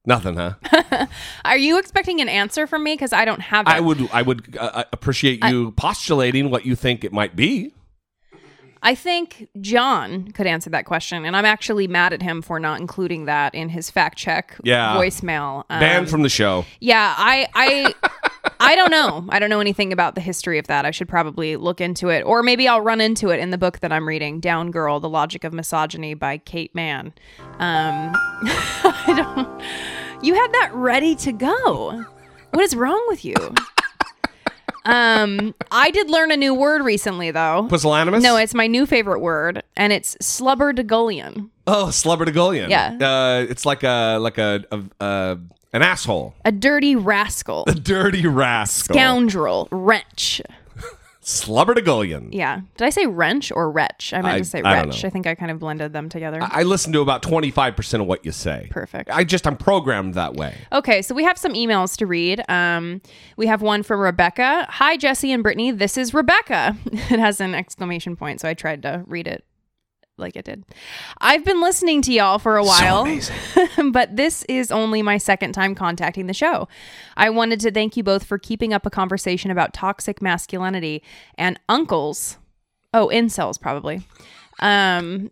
[0.06, 1.06] nothing, huh?
[1.44, 2.94] are you expecting an answer from me?
[2.94, 3.70] Because I don't have it.
[3.70, 7.72] I would I would uh, appreciate you postulating what you think it might be.
[8.82, 12.80] I think John could answer that question, and I'm actually mad at him for not
[12.80, 14.94] including that in his fact check Yeah.
[14.96, 15.64] voicemail.
[15.68, 16.64] Um, Banned from the show.
[16.80, 17.94] Yeah, I I
[18.60, 19.26] I don't know.
[19.28, 20.84] I don't know anything about the history of that.
[20.86, 23.80] I should probably look into it, or maybe I'll run into it in the book
[23.80, 27.12] that I'm reading, Down Girl: The Logic of Misogyny by Kate Manne.
[27.58, 30.24] Um, I don't.
[30.24, 32.04] You had that ready to go.
[32.52, 33.34] What is wrong with you?
[34.90, 37.66] Um, I did learn a new word recently, though.
[37.70, 38.22] Pusillanimous?
[38.22, 41.48] No, it's my new favorite word, and it's slubberdegullion.
[41.66, 42.68] Oh, slubberdegullion.
[42.70, 42.96] Yeah.
[43.00, 45.38] Uh, it's like a like a, a, a
[45.72, 46.34] an asshole.
[46.44, 48.94] A dirty rascal, A dirty rascal.
[48.94, 50.42] scoundrel, wretch.
[51.30, 52.28] Slubberdegullion.
[52.32, 52.60] Yeah.
[52.76, 54.12] Did I say wrench or wretch?
[54.12, 55.04] I meant I- to say I wretch.
[55.04, 56.38] I think I kind of blended them together.
[56.42, 58.68] I listen to about 25% of what you say.
[58.70, 59.10] Perfect.
[59.10, 60.56] I just, I'm programmed that way.
[60.72, 62.42] Okay, so we have some emails to read.
[62.48, 63.00] Um,
[63.36, 64.66] we have one from Rebecca.
[64.68, 65.70] Hi, Jesse and Brittany.
[65.70, 66.76] This is Rebecca.
[67.10, 69.44] It has an exclamation point, so I tried to read it
[70.20, 70.64] like it did.
[71.20, 73.06] I've been listening to y'all for a while,
[73.90, 76.68] but this is only my second time contacting the show.
[77.16, 81.02] I wanted to thank you both for keeping up a conversation about toxic masculinity
[81.36, 82.38] and uncles.
[82.92, 84.02] Oh, incels probably.
[84.60, 85.30] Um,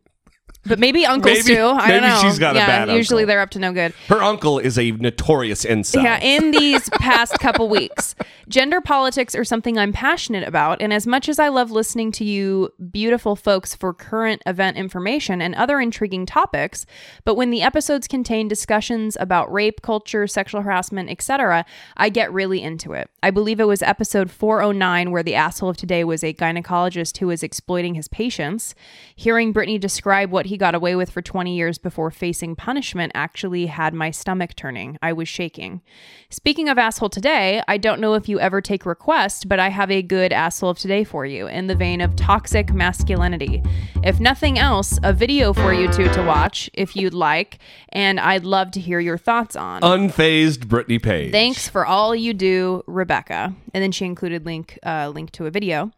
[0.68, 1.62] but maybe uncles Maybe- too.
[1.62, 2.20] I maybe don't know.
[2.28, 3.28] she's got a yeah, bad usually uncle.
[3.28, 3.92] they're up to no good.
[4.08, 6.02] Her uncle is a notorious incel.
[6.02, 8.14] Yeah, in these past couple weeks,
[8.48, 10.80] gender politics are something I'm passionate about.
[10.82, 15.40] And as much as I love listening to you beautiful folks for current event information
[15.40, 16.84] and other intriguing topics,
[17.24, 21.64] but when the episodes contain discussions about rape, culture, sexual harassment, etc.,
[21.96, 23.08] I get really into it.
[23.22, 27.28] I believe it was episode 409 where the asshole of today was a gynecologist who
[27.28, 28.74] was exploiting his patients.
[29.16, 33.66] Hearing Brittany describe what he got away with for 20 years before facing punishment actually
[33.66, 34.98] had my stomach turning.
[35.00, 35.80] I was shaking.
[36.30, 39.90] Speaking of asshole today, I don't know if you ever take requests, but I have
[39.90, 43.62] a good asshole of today for you in the vein of toxic masculinity.
[44.04, 47.58] If nothing else, a video for you two to watch if you'd like,
[47.90, 49.82] and I'd love to hear your thoughts on.
[49.82, 51.32] Unfazed Brittany Page.
[51.32, 53.54] Thanks for all you do, Rebecca.
[53.72, 55.92] And then she included link uh, link to a video.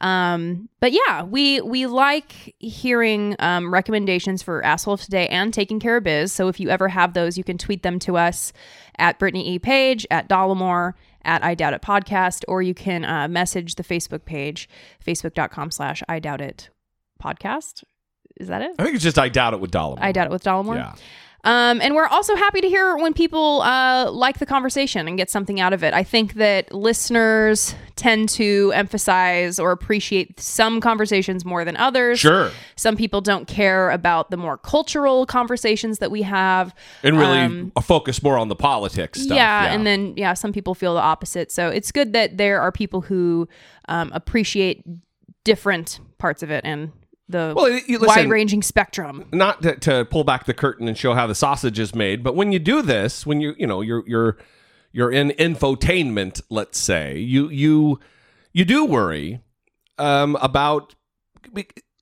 [0.00, 5.96] Um, but yeah, we we like hearing um, recommendations for asshole today and taking care
[5.96, 6.32] of biz.
[6.32, 8.52] So if you ever have those, you can tweet them to us
[8.98, 13.28] at Brittany E Page at Dollemore at I Doubt It Podcast, or you can uh,
[13.28, 14.68] message the Facebook page,
[15.04, 16.70] facebook.com slash I Doubt It
[17.22, 17.84] Podcast.
[18.38, 18.76] Is that it?
[18.78, 19.96] I think it's just I doubt it with Dollar.
[20.00, 20.76] I Doubt It with Dollemore.
[20.76, 20.94] Yeah.
[21.44, 25.30] Um, and we're also happy to hear when people uh, like the conversation and get
[25.30, 25.94] something out of it.
[25.94, 32.18] I think that listeners tend to emphasize or appreciate some conversations more than others.
[32.18, 32.50] Sure.
[32.76, 36.74] Some people don't care about the more cultural conversations that we have.
[37.04, 39.36] And really Um, focus more on the politics stuff.
[39.36, 41.52] yeah, and then yeah, some people feel the opposite.
[41.52, 43.48] So it's good that there are people who
[43.88, 44.84] um, appreciate
[45.44, 46.90] different parts of it and
[47.28, 49.26] the Well, listen- wide-ranging spectrum.
[49.32, 52.34] not to, to pull back the curtain and show how the sausage is made, but
[52.34, 54.36] when you do this, when you you know you're you're
[54.92, 58.00] you're in infotainment, let's say you you
[58.52, 59.40] you do worry
[59.98, 60.94] um, about.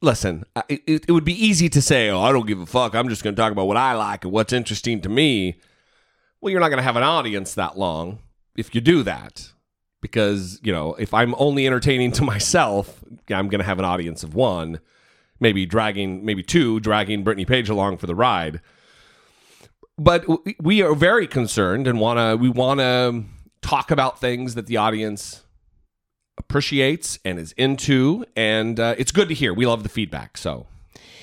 [0.02, 2.94] Listen, it, it would be easy to say, "Oh, I don't give a fuck.
[2.94, 5.58] I'm just going to talk about what I like and what's interesting to me."
[6.40, 8.18] Well, you're not going to have an audience that long
[8.56, 9.52] if you do that,
[10.02, 14.22] because you know if I'm only entertaining to myself, I'm going to have an audience
[14.22, 14.80] of one
[15.40, 18.60] maybe dragging, maybe two, dragging Brittany Page along for the ride.
[19.98, 20.24] But
[20.60, 23.24] we are very concerned and want to, we want to
[23.62, 25.42] talk about things that the audience
[26.38, 28.24] appreciates and is into.
[28.36, 29.54] And uh, it's good to hear.
[29.54, 30.36] We love the feedback.
[30.36, 30.66] So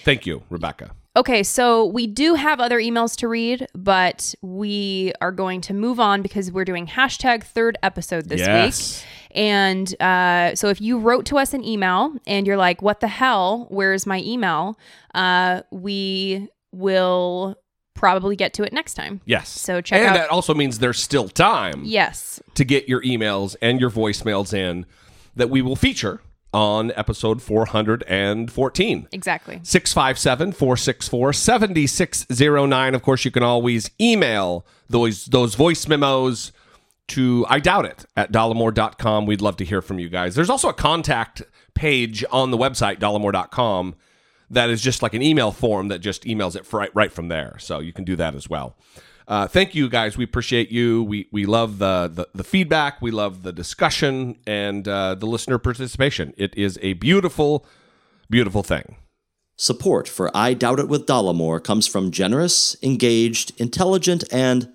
[0.03, 0.91] thank you, Rebecca.
[1.15, 5.99] Okay, so we do have other emails to read, but we are going to move
[5.99, 9.03] on because we're doing hashtag third episode this Yes.
[9.03, 9.09] week.
[9.37, 13.07] And uh, so if you wrote to us an email and you're like, what the
[13.07, 13.67] hell?
[13.69, 14.77] Where's my email?
[15.13, 17.59] Uh, we will
[17.93, 19.21] probably get to it next time.
[19.25, 19.49] Yes.
[19.49, 22.41] So check and out- that also means there's still time Yes.
[22.55, 24.87] to get your emails and your voicemails in
[25.35, 26.21] that we will feature
[26.53, 29.07] on episode 414.
[29.11, 29.59] Exactly.
[29.63, 32.95] 657 464 7609.
[32.95, 36.51] Of course, you can always email those those voice memos
[37.09, 39.25] to I doubt it at dollemore.com.
[39.25, 40.35] We'd love to hear from you guys.
[40.35, 41.41] There's also a contact
[41.73, 43.95] page on the website, dollemore.com,
[44.49, 47.57] that is just like an email form that just emails it right, right from there.
[47.59, 48.75] So you can do that as well.
[49.27, 50.17] Uh, thank you guys.
[50.17, 51.03] We appreciate you.
[51.03, 53.01] We we love the the, the feedback.
[53.01, 56.33] We love the discussion and uh, the listener participation.
[56.37, 57.65] It is a beautiful,
[58.29, 58.97] beautiful thing.
[59.55, 64.69] Support for I Doubt It with Dollemore comes from generous, engaged, intelligent, and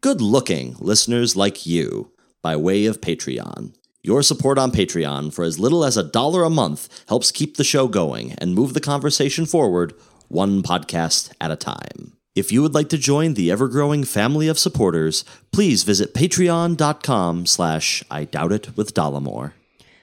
[0.00, 3.74] good looking listeners like you by way of Patreon.
[4.02, 7.64] Your support on Patreon for as little as a dollar a month helps keep the
[7.64, 9.92] show going and move the conversation forward
[10.28, 12.17] one podcast at a time.
[12.38, 18.04] If you would like to join the ever-growing family of supporters, please visit patreon.com slash
[18.12, 19.54] I Doubt It with Dollemore.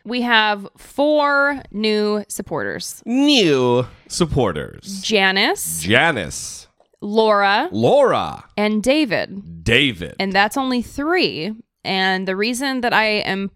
[0.03, 6.67] We have four new supporters New supporters Janice, Janice,
[6.99, 9.63] Laura, Laura, and David.
[9.63, 10.17] David.
[10.19, 11.53] And that's only three.
[11.85, 13.49] And the reason that I am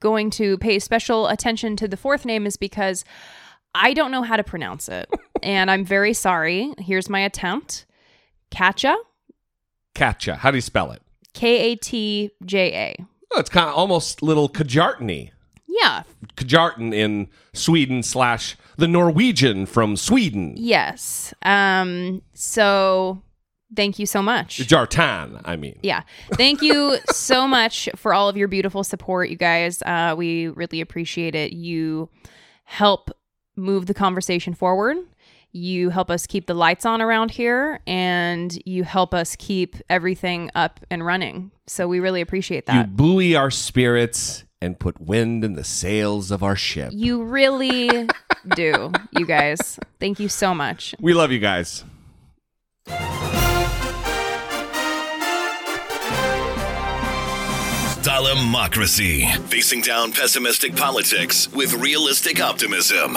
[0.00, 3.04] going to pay special attention to the fourth name is because
[3.76, 5.08] I don't know how to pronounce it.
[5.44, 6.74] and I'm very sorry.
[6.80, 7.86] Here's my attempt
[8.54, 8.96] Katja,
[9.94, 10.36] Katja.
[10.36, 11.02] How do you spell it?
[11.32, 13.04] K A T J A.
[13.32, 15.30] Oh, it's kind of almost little Kajartny.
[15.66, 16.04] Yeah.
[16.36, 20.54] Kajarten in Sweden slash the Norwegian from Sweden.
[20.56, 21.34] Yes.
[21.42, 23.22] Um, so
[23.74, 24.58] thank you so much.
[24.58, 25.78] Jartan, I mean.
[25.82, 26.02] Yeah.
[26.34, 29.82] Thank you so much for all of your beautiful support, you guys.
[29.82, 31.52] Uh, we really appreciate it.
[31.52, 32.08] You
[32.62, 33.10] help
[33.56, 34.98] move the conversation forward.
[35.56, 40.50] You help us keep the lights on around here and you help us keep everything
[40.56, 41.52] up and running.
[41.68, 42.88] So we really appreciate that.
[42.88, 46.90] You buoy our spirits and put wind in the sails of our ship.
[46.92, 48.08] You really
[48.56, 49.78] do, you guys.
[50.00, 50.92] Thank you so much.
[50.98, 51.84] We love you guys.
[58.02, 59.30] Dollemocracy.
[59.48, 63.16] Facing down pessimistic politics with realistic optimism.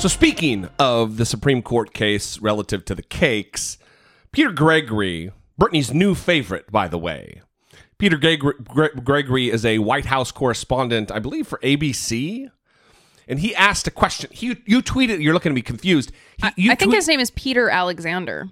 [0.00, 3.76] So, speaking of the Supreme Court case relative to the cakes,
[4.32, 7.42] Peter Gregory, Brittany's new favorite, by the way.
[7.98, 12.48] Peter Gregory is a White House correspondent, I believe, for ABC.
[13.28, 14.30] And he asked a question.
[14.32, 16.12] He, you tweeted, you're looking to be confused.
[16.38, 18.48] He, you I think tweet- his name is Peter Alexander.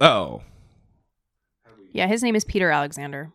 [0.00, 0.42] Oh.
[1.92, 3.30] Yeah, his name is Peter Alexander.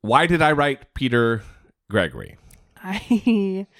[0.00, 1.44] Why did I write Peter
[1.88, 2.36] Gregory?
[2.82, 3.68] I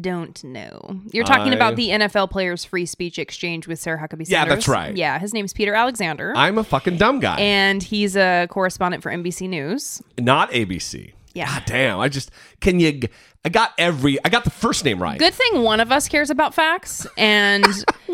[0.00, 1.00] don't know.
[1.12, 4.30] You're talking I- about the NFL players' free speech exchange with Sarah Huckabee Sanders.
[4.30, 4.96] Yeah, that's right.
[4.96, 7.38] Yeah, his name's Peter Alexander, I'm a fucking dumb guy.
[7.40, 10.02] and he's a correspondent for NBC News.
[10.18, 11.12] Not ABC.
[11.34, 11.46] Yeah.
[11.46, 11.98] God damn.
[11.98, 12.30] I just,
[12.60, 13.08] can you, g-
[13.44, 15.18] I got every, I got the first name right.
[15.18, 17.64] Good thing one of us cares about facts, and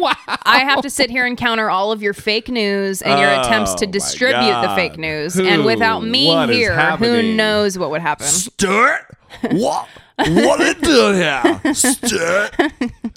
[0.44, 3.40] I have to sit here and counter all of your fake news and your oh
[3.42, 4.74] attempts to Oh, my distribute the God.
[4.74, 5.34] fake news.
[5.34, 7.36] Who- and without me what is here, who happening?
[7.36, 8.26] knows what would happen?
[8.26, 9.06] Stuart?
[9.52, 9.86] What?
[10.28, 12.50] What are you doing here?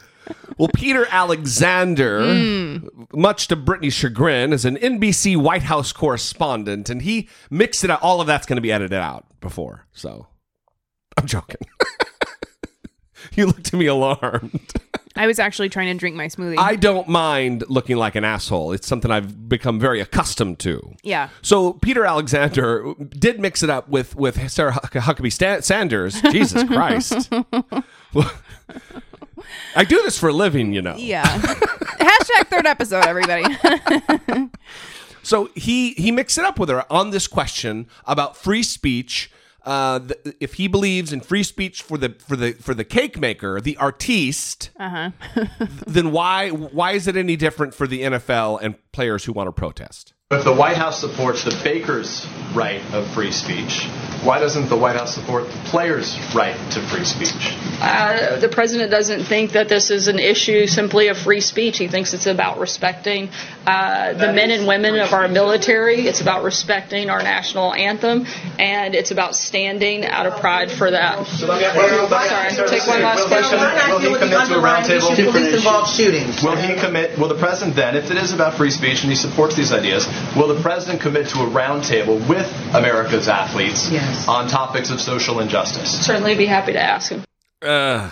[0.57, 2.87] Well, Peter Alexander, Hmm.
[3.11, 8.03] much to Brittany's chagrin, is an NBC White House correspondent, and he mixed it out.
[8.03, 10.27] All of that's going to be edited out before, so
[11.17, 11.57] I'm joking.
[13.35, 14.73] you looked at me alarmed.
[15.15, 16.57] I was actually trying to drink my smoothie.
[16.57, 18.71] I don't mind looking like an asshole.
[18.71, 20.95] It's something I've become very accustomed to.
[21.03, 21.29] yeah.
[21.43, 26.19] So Peter Alexander did mix it up with with Sarah Huck- Huckabee Sanders.
[26.23, 27.29] Jesus Christ!
[29.75, 30.95] I do this for a living, you know.
[30.97, 31.23] Yeah.
[31.27, 33.43] Hashtag third episode, everybody.
[35.21, 39.31] So he he mixed it up with her on this question about free speech.
[39.65, 43.17] Uh, th- if he believes in free speech for the for the for the cake
[43.19, 45.11] maker, the artiste, Uh-huh.
[45.87, 49.51] then why why is it any different for the NFL and players who want to
[49.53, 50.13] protest?
[50.37, 53.85] If the White House supports the baker's right of free speech,
[54.23, 57.53] why doesn't the White House support the player's right to free speech?
[57.81, 61.77] Uh, the president doesn't think that this is an issue simply of free speech.
[61.77, 63.29] He thinks it's about respecting
[63.67, 66.07] uh, the men and women of our military.
[66.07, 68.25] It's about respecting our national anthem,
[68.57, 71.27] and it's about standing out of pride for that.
[71.27, 73.59] Sorry, take one last question.
[73.91, 75.31] Will he commit to a roundtable?
[75.31, 76.41] Police-involved shootings.
[76.41, 77.19] Will he commit?
[77.19, 80.07] Will the president then, if it is about free speech and he supports these ideas,
[80.35, 84.27] will the president commit to a roundtable with America's athletes Yes.
[84.27, 86.05] on topics of social injustice?
[86.05, 87.23] Certainly be happy to ask him.
[87.61, 88.11] Ugh.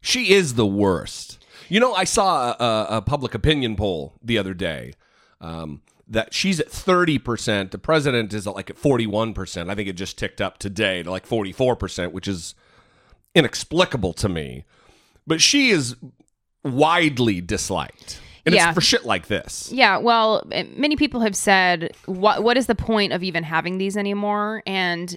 [0.00, 1.44] She is the worst.
[1.68, 4.92] You know, I saw a, a public opinion poll the other day
[5.40, 7.70] um, that she's at 30%.
[7.72, 9.68] The president is at like at 41%.
[9.70, 12.54] I think it just ticked up today to like 44%, which is
[13.34, 14.64] inexplicable to me.
[15.26, 15.96] But she is
[16.64, 18.20] widely disliked.
[18.48, 18.68] And Yeah.
[18.68, 19.70] it's for shit like this.
[19.72, 20.42] Yeah, well,
[20.76, 25.16] many people have said, "What what is the point of even having these anymore?" And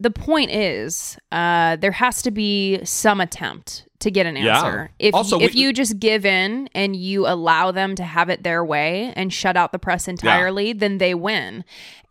[0.00, 4.56] the point is, uh, there has to be some attempt to get an Yeah.
[4.56, 4.90] answer.
[4.98, 8.42] If Also, if we- you just give in and you allow them to have it
[8.42, 11.64] their way and shut out the press entirely, then they win.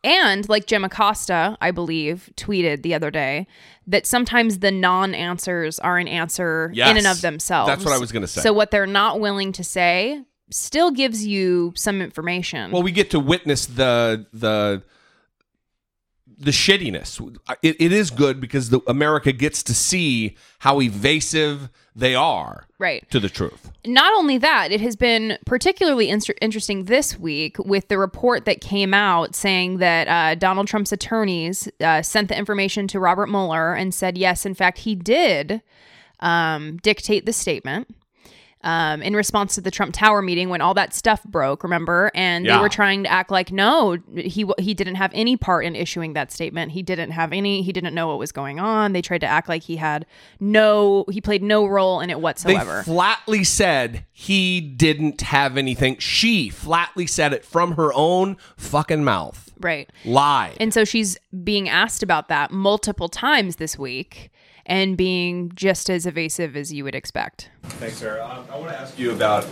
[0.03, 3.45] And like Jim Acosta, I believe, tweeted the other day
[3.85, 7.67] that sometimes the non-answers are an answer in and of themselves.
[7.67, 8.41] That's what I was gonna say.
[8.41, 12.71] So what they're not willing to say still gives you some information.
[12.71, 14.81] Well, we get to witness the the
[16.41, 17.19] the shittiness.
[17.61, 23.09] It, it is good because the America gets to see how evasive they are right.
[23.11, 23.71] to the truth.
[23.85, 28.61] Not only that, it has been particularly inter- interesting this week with the report that
[28.61, 33.73] came out saying that uh, Donald Trump's attorneys uh, sent the information to Robert Mueller
[33.73, 35.61] and said, yes, in fact, he did
[36.21, 37.93] um, dictate the statement.
[38.63, 42.45] Um, in response to the Trump Tower meeting when all that stuff broke, remember, and
[42.45, 42.57] Yeah.
[42.57, 46.13] they were trying to act like no, he he didn't have any part in issuing
[46.13, 46.71] that statement.
[46.73, 47.63] He didn't have any.
[47.63, 48.93] He didn't know what was going on.
[48.93, 50.05] They tried to act like he had
[50.39, 51.05] no.
[51.09, 52.83] He played no role in it whatsoever.
[52.85, 55.97] They flatly said he didn't have anything.
[55.97, 59.49] She flatly said it from her own fucking mouth.
[59.59, 59.89] Right.
[60.05, 60.55] Lie.
[60.59, 64.31] And so she's being asked about that multiple times this week
[64.65, 67.49] and being just as evasive as you would expect.
[67.63, 68.25] Thanks, Sarah.
[68.25, 69.47] Um, I want to ask you about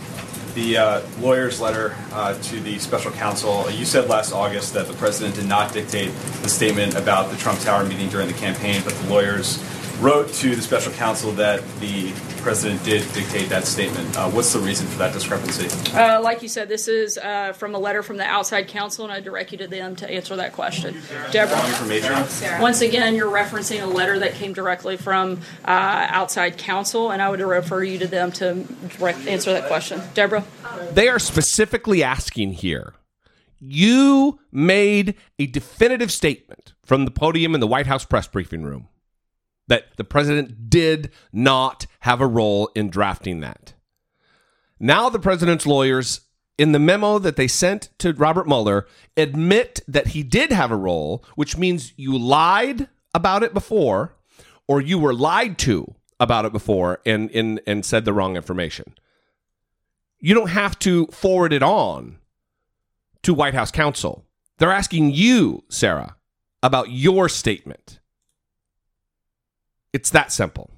[0.54, 3.70] the uh, lawyer's letter uh, to the special counsel.
[3.70, 7.60] You said last August that the president did not dictate the statement about the Trump
[7.60, 9.58] Tower meeting during the campaign, but the lawyers
[10.00, 14.16] wrote to the special counsel that the president did dictate that statement.
[14.16, 15.68] Uh, what's the reason for that discrepancy?
[15.94, 19.12] Uh, like you said, this is uh, from a letter from the outside counsel, and
[19.12, 20.96] I direct you to them to answer that question.
[21.30, 21.58] Deborah.
[21.68, 22.60] Information.
[22.60, 27.28] Once again, you're referencing a letter that came directly from uh, outside counsel, and I
[27.28, 28.64] would refer you to them to
[28.98, 30.00] direct, answer that question.
[30.14, 30.44] Deborah?
[30.92, 32.94] They are specifically asking here.
[33.58, 38.88] You made a definitive statement from the podium in the White House press briefing room
[39.70, 43.72] that the president did not have a role in drafting that.
[44.78, 46.20] Now, the president's lawyers,
[46.58, 50.76] in the memo that they sent to Robert Mueller, admit that he did have a
[50.76, 54.14] role, which means you lied about it before,
[54.68, 58.94] or you were lied to about it before and, and, and said the wrong information
[60.20, 62.18] you don't have to forward it on
[63.22, 64.24] to White House counsel.
[64.58, 66.16] They're asking you, Sarah,
[66.62, 67.99] about your statement.
[69.92, 70.70] It's that simple.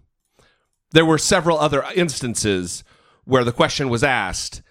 [0.92, 2.84] There were several other instances
[3.24, 4.62] where the question was asked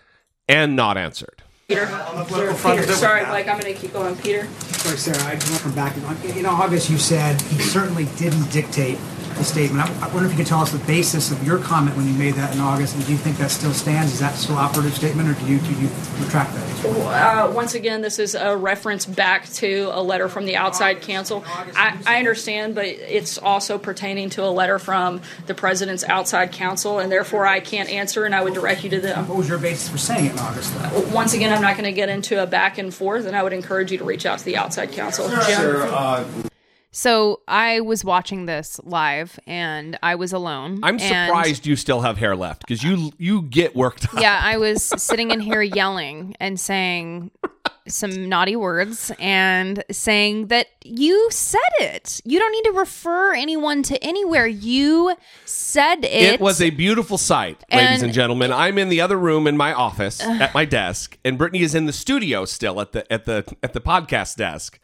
[0.47, 1.43] and not answered.
[1.67, 1.85] Peter?
[2.27, 4.15] Peter, sorry, Mike, I'm going to keep going.
[4.17, 4.45] Peter?
[4.59, 6.35] Sorry, Sarah, I just want to come back.
[6.35, 8.97] In August, you said he certainly didn't dictate
[9.35, 9.89] the statement.
[9.89, 12.13] I I wonder if you could tell us the basis of your comment when you
[12.13, 14.11] made that in August, and do you think that still stands?
[14.11, 16.85] Is that still operative statement, or do you, do you retract that?
[16.85, 21.43] Uh, once again, this is a reference back to a letter from the outside counsel.
[21.47, 26.99] I, I understand, but it's also pertaining to a letter from the president's outside counsel,
[26.99, 29.27] and therefore I can't answer, and I would direct you to them.
[29.29, 31.07] What was your basis for saying it in August, though?
[31.13, 33.53] Once again, I'm not going to get into a back and forth, and I would
[33.53, 35.29] encourage you to reach out to the outside counsel.
[35.29, 36.50] Jim?
[36.93, 40.81] So I was watching this live and I was alone.
[40.83, 44.19] I'm surprised you still have hair left because you you get worked up.
[44.19, 47.31] yeah, I was sitting in here yelling and saying
[47.87, 52.21] some naughty words and saying that you said it.
[52.23, 54.47] You don't need to refer anyone to anywhere.
[54.47, 55.15] You
[55.45, 56.33] said it.
[56.33, 58.51] It was a beautiful sight, ladies And- and gentlemen.
[58.53, 61.85] I'm in the other room in my office at my desk, and Brittany is in
[61.85, 64.79] the studio still at the at the at the podcast desk.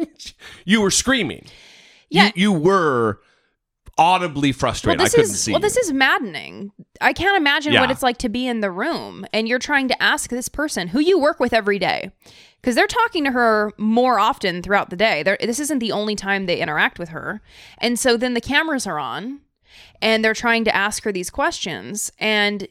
[0.64, 1.44] you were screaming.
[2.10, 2.26] Yeah.
[2.26, 3.20] You, you were
[3.98, 5.00] audibly frustrated.
[5.00, 5.52] this I couldn't is see.
[5.52, 5.66] well, you.
[5.66, 6.72] this is maddening.
[7.00, 10.02] I can't imagine what it's like to be in the room and you're trying to
[10.02, 12.10] ask this person who you work with every day
[12.60, 15.22] because they're talking to her more often throughout the day.
[15.22, 17.40] They're, this isn't the only time they interact with her,
[17.78, 19.40] and so then the cameras are on,
[20.02, 22.66] and they're trying to ask her these questions and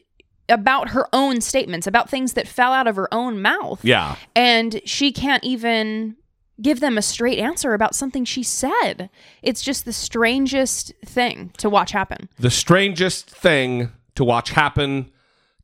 [0.50, 3.84] about her own statements about things that fell out of her own mouth.
[3.84, 4.16] Yeah.
[4.36, 6.16] And she can't even
[6.62, 9.10] give them a straight answer about something she said.
[9.42, 12.30] It's just the strangest thing to watch happen.
[12.40, 15.12] the strangest thing to watch happen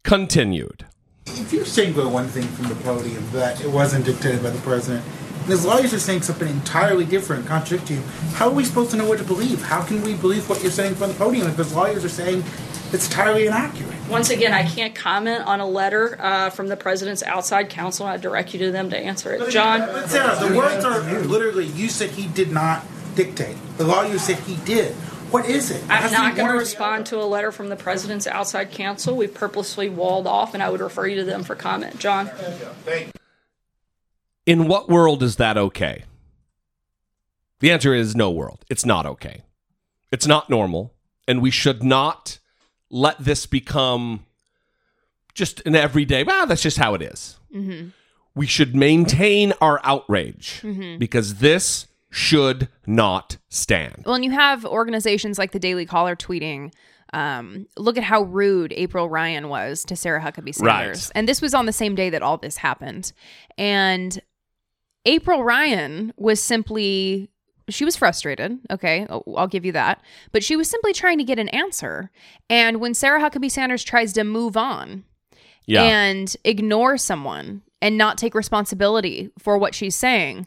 [0.04, 0.86] continued.
[1.26, 5.06] If you're saying one thing from the podium that it wasn't dictated by the president,
[5.44, 8.98] and his lawyers are saying something entirely different, contradicting you, how are we supposed to
[8.98, 9.62] know what to believe?
[9.62, 12.44] How can we believe what you're saying from the podium if his lawyers are saying
[12.94, 13.94] it's entirely inaccurate.
[14.10, 18.06] Once again, I can't comment on a letter uh, from the president's outside counsel.
[18.06, 19.50] I direct you to them to answer it.
[19.50, 19.80] John?
[19.80, 22.86] But Sarah, the words are literally, you said he did not
[23.16, 23.58] dictate.
[23.78, 24.94] The lawyer said he did.
[25.32, 25.82] What is it?
[25.84, 29.18] I'm Has not going to respond to a letter from the president's outside counsel.
[29.18, 31.98] We purposely walled off, and I would refer you to them for comment.
[31.98, 32.30] John?
[34.46, 36.04] In what world is that okay?
[37.62, 38.64] The answer is no world.
[38.70, 39.42] It's not okay.
[40.12, 40.94] It's not normal.
[41.28, 42.38] And we should not
[42.94, 44.24] let this become
[45.34, 47.40] just an everyday, well, that's just how it is.
[47.54, 47.88] Mm-hmm.
[48.36, 51.00] We should maintain our outrage Mhm.
[51.00, 54.04] because this should not stand.
[54.06, 56.72] Well, and you have organizations like the Daily Caller tweeting,
[57.14, 61.06] um, look at how rude April Ryan was to Sarah Huckabee Sanders.
[61.08, 61.12] Right.
[61.16, 63.12] And this was on the same day that all this happened.
[63.58, 64.22] And
[65.06, 67.30] April Ryan was simply,
[67.70, 68.60] she was frustrated.
[68.72, 69.06] Okay.
[69.10, 70.02] I'll I'll give you that.
[70.32, 72.12] But she was simply trying to get an answer.
[72.50, 75.04] And when Sarah Huckabee Sanders tries to move on,
[75.66, 75.84] Yeah.
[75.84, 80.46] and ignore someone and not take responsibility for what she's saying,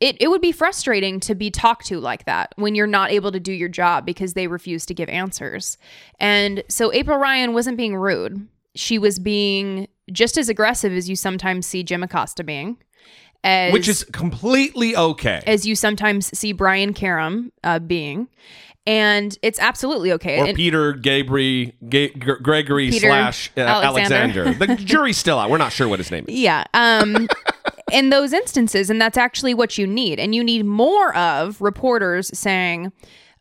[0.00, 3.30] it, it would be frustrating to be talked to like that when you're not able
[3.32, 5.78] to do your job because they refuse to give answers.
[6.18, 8.46] And so April Ryan wasn't being rude.
[8.74, 12.76] She was being just as aggressive as you sometimes see Jim Acosta being.
[13.44, 15.42] As, Which is completely okay.
[15.46, 18.26] as you sometimes see Brian Karem uh, being.
[18.86, 20.40] And it's absolutely okay.
[20.40, 24.44] or And- Peter Gabriel Ga- Gregory Peter slash uh, Alexander.
[24.44, 24.66] Alexander.
[24.76, 25.50] the jury's still out.
[25.50, 26.34] We're not sure what his name is.
[26.34, 26.64] Yeah.
[26.74, 27.28] Um
[27.92, 32.36] in those instances and that's actually what you need and you need more of reporters
[32.36, 32.92] saying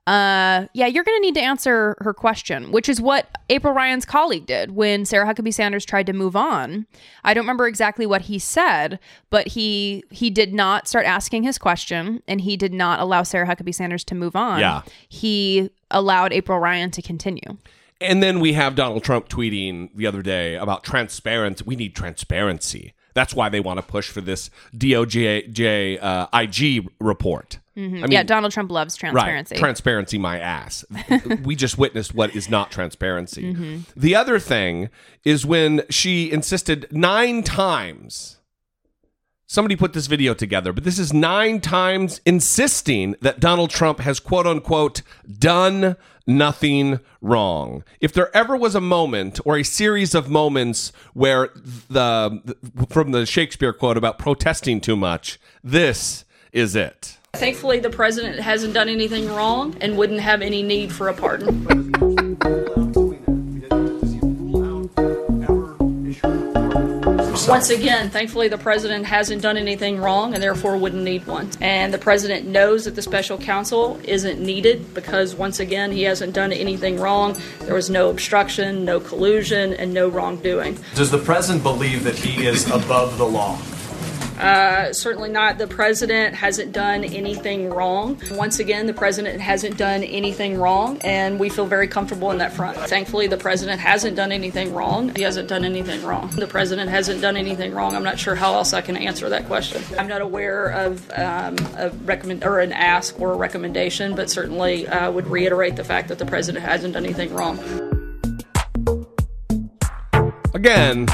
[0.06, 4.06] uh yeah, you're going to need to answer her question, which is what April Ryan's
[4.06, 6.88] colleague did when Sarah Huckabee Sanders tried to move on.
[7.24, 9.00] I don't remember exactly what he said,
[9.30, 13.48] but he he did not start asking his question and he did not allow Sarah
[13.48, 14.60] Huckabee Sanders to move on.
[14.60, 14.82] Yeah.
[15.08, 17.58] He allowed April Ryan to continue.
[18.02, 21.64] And then we have Donald Trump tweeting the other day about transparency.
[21.66, 22.94] We need transparency.
[23.14, 27.60] That's why they want to push for this DOJ uh, IG report.
[27.78, 27.98] Mhm.
[27.98, 29.56] I mean- yeah, Donald Trump loves transparency.
[29.56, 29.60] Right.
[29.60, 30.86] Transparency, my ass.
[31.44, 33.54] we just witnessed what is not transparency.
[33.54, 33.86] Mhm.
[33.96, 34.90] The other thing
[35.24, 38.38] is when she insisted nine times.
[39.46, 44.20] Somebody put this video together, but this is nine times insisting that Donald Trump has
[44.20, 45.02] quote unquote
[45.40, 45.96] done
[46.26, 47.84] nothing wrong.
[48.00, 51.50] If there ever was a moment or a series of moments where
[51.90, 52.56] the
[52.90, 57.18] from the Shakespeare quote about protesting too much, this is it.
[57.36, 61.66] Thankfully, the president hasn't done anything wrong and wouldn't have any need for a pardon.
[67.48, 71.50] Once again, thankfully, the president hasn't done anything wrong and therefore wouldn't need one.
[71.60, 76.34] And the president knows that the special counsel isn't needed because, once again, he hasn't
[76.34, 77.36] done anything wrong.
[77.62, 80.78] There was no obstruction, no collusion, and no wrongdoing.
[80.96, 83.58] Does the president believe that he is above the law?
[84.44, 85.58] Uh, certainly not.
[85.58, 88.20] The president hasn't done anything wrong.
[88.32, 92.52] Once again, the president hasn't done anything wrong, and we feel very comfortable in that
[92.52, 92.78] front.
[92.78, 95.16] Thankfully, the president hasn't done anything wrong.
[95.16, 96.28] He hasn't done anything wrong.
[96.32, 97.96] The president hasn't done anything wrong.
[97.96, 99.82] I'm not sure how else I can answer that question.
[99.98, 104.86] I'm not aware of um, a recommend or an ask or a recommendation, but certainly
[104.90, 107.58] uh, would reiterate the fact that the president hasn't done anything wrong.
[110.54, 111.08] Again,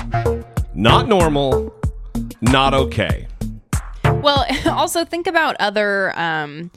[0.73, 1.78] not normal,
[2.41, 3.27] not okay.
[4.03, 6.71] Well, also think about other um,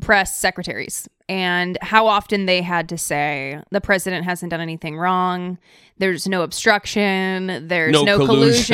[0.00, 5.58] press secretaries and how often they had to say the president hasn't done anything wrong.
[5.98, 7.68] There's no obstruction.
[7.68, 8.64] There's No no, collusion.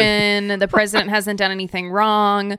[0.49, 0.59] collusion.
[0.59, 2.57] the president hasn't done anything wrong.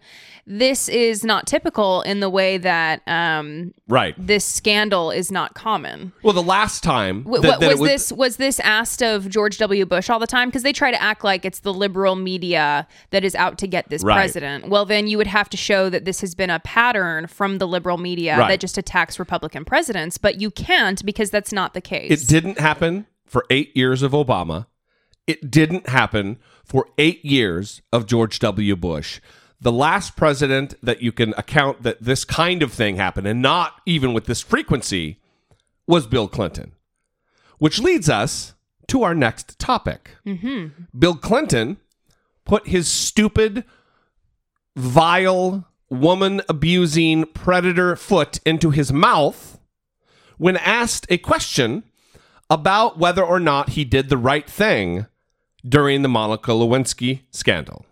[0.47, 4.13] This is not typical in the way that um, Right.
[4.17, 6.13] this scandal is not common.
[6.23, 9.57] Well, the last time W- that- that it was this was this asked of George
[9.59, 9.85] W.
[9.85, 13.23] Bush all the time because they try to act like it's the liberal media that
[13.23, 14.15] is out to get this Right.
[14.15, 14.69] president.
[14.69, 17.67] Well, then you would have to show that this has been a pattern from the
[17.67, 18.49] liberal media Right.
[18.49, 22.11] that just attacks Republican presidents, but you can't because that's not the case.
[22.11, 24.65] It didn't happen for eight years of Obama.
[25.25, 28.75] It didn't happen for eight years of George W.
[28.75, 29.21] Bush.
[29.61, 33.75] The last president that you can account that this kind of thing happened, and not
[33.85, 35.21] even with this frequency,
[35.87, 36.73] was Bill Clinton.
[37.57, 38.53] Which leads us
[38.87, 40.17] to our next topic.
[40.25, 40.83] Mm-hmm.
[40.99, 41.77] Bill Clinton
[42.43, 43.63] put his stupid,
[44.75, 49.57] vile, woman abusing predator foot into his mouth
[50.37, 51.83] when asked a question
[52.51, 55.07] about whether or not he did the right thing
[55.67, 57.85] during the Monica Lewinsky scandal.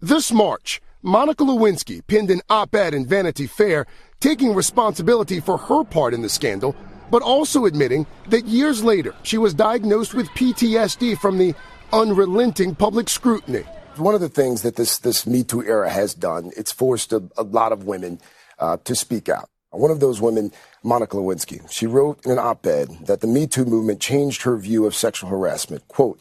[0.00, 3.86] This March, Monica Lewinsky penned an op ed in Vanity Fair
[4.20, 6.76] taking responsibility for her part in the scandal
[7.10, 11.52] but also admitting that years later she was diagnosed with PTSD from the
[11.92, 13.64] unrelenting public scrutiny.
[13.96, 17.22] One of the things that this, this Me Too era has done, it's forced a,
[17.36, 18.20] a lot of women
[18.60, 19.50] uh, to speak out.
[19.70, 23.64] One of those women, Monica Lewinsky, she wrote in an op-ed that the Me Too
[23.64, 25.86] movement changed her view of sexual harassment.
[25.88, 26.20] Quote,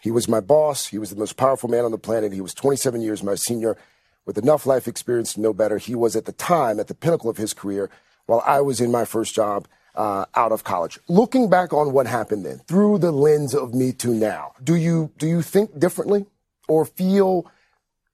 [0.00, 0.86] he was my boss.
[0.86, 2.32] He was the most powerful man on the planet.
[2.32, 3.76] He was 27 years my senior
[4.24, 5.78] with enough life experience to know better.
[5.78, 7.90] He was at the time at the pinnacle of his career
[8.26, 10.98] while I was in my first job uh, out of college.
[11.08, 15.10] Looking back on what happened then through the lens of Me Too now, do you,
[15.18, 16.26] do you think differently
[16.68, 17.50] or feel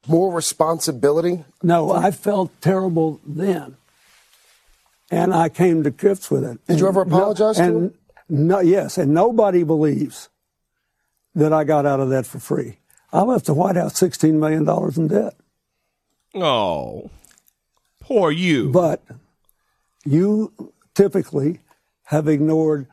[0.07, 1.45] more responsibility?
[1.63, 3.77] No, I felt terrible then.
[5.13, 6.67] And I came to grips with it.
[6.67, 7.95] Did you ever apologize no, to and
[8.31, 10.31] No, yes, and nobody believes
[11.35, 12.79] that I got out of that for free.
[13.13, 15.35] I left the White House $16 million in debt.
[16.35, 17.11] Oh,
[18.01, 18.71] poor you.
[18.71, 19.03] But
[20.07, 21.61] you typically
[22.05, 22.87] have ignored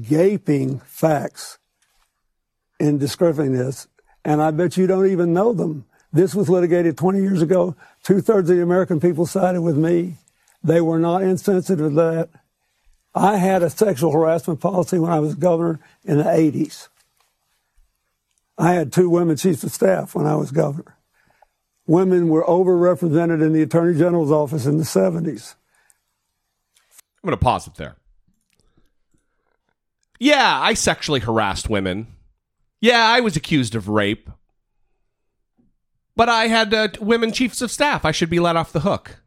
[0.00, 1.58] gaping facts
[2.78, 3.88] in describing this,
[4.24, 5.86] and I bet you don't even know them.
[6.12, 7.74] This was litigated 20 years ago.
[8.04, 10.18] Two thirds of the American people sided with me.
[10.64, 12.28] They were not insensitive to that.
[13.14, 16.88] I had a sexual harassment policy when I was governor in the 80s.
[18.56, 20.96] I had two women chiefs of staff when I was governor.
[21.86, 25.54] Women were overrepresented in the attorney general's office in the 70s.
[27.22, 27.96] I'm going to pause it there.
[30.18, 32.06] Yeah, I sexually harassed women.
[32.80, 34.30] Yeah, I was accused of rape.
[36.14, 38.04] But I had uh, women chiefs of staff.
[38.04, 39.21] I should be let off the hook.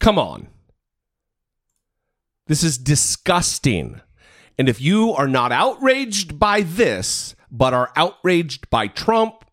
[0.00, 0.48] Come on.
[2.46, 4.00] This is disgusting.
[4.58, 9.44] And if you are not outraged by this, but are outraged by Trump,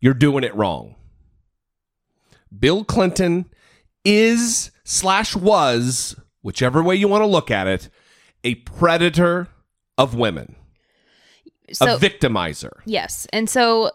[0.00, 0.94] you're doing it wrong.
[2.56, 3.46] Bill Clinton
[4.04, 7.88] is slash was, whichever way you want to look at it,
[8.44, 9.48] a predator
[9.98, 10.54] of women,
[11.72, 12.70] So- a victimizer.
[12.84, 13.26] Yes.
[13.32, 13.90] And so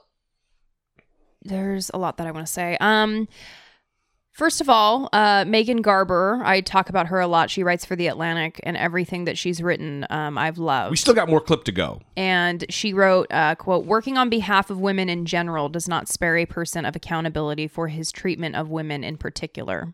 [1.44, 2.78] there's a lot that I want to say.
[2.82, 3.28] Um
[4.32, 7.50] First of all, uh, Megan Garber, I talk about her a lot.
[7.50, 10.92] She writes for The Atlantic, and everything that she's written, um, I've loved.
[10.92, 12.00] We still got more clip to go.
[12.16, 16.38] and she wrote, uh, "quote Working on behalf of women in general does not spare
[16.38, 19.94] a person of accountability for his treatment of women in particular."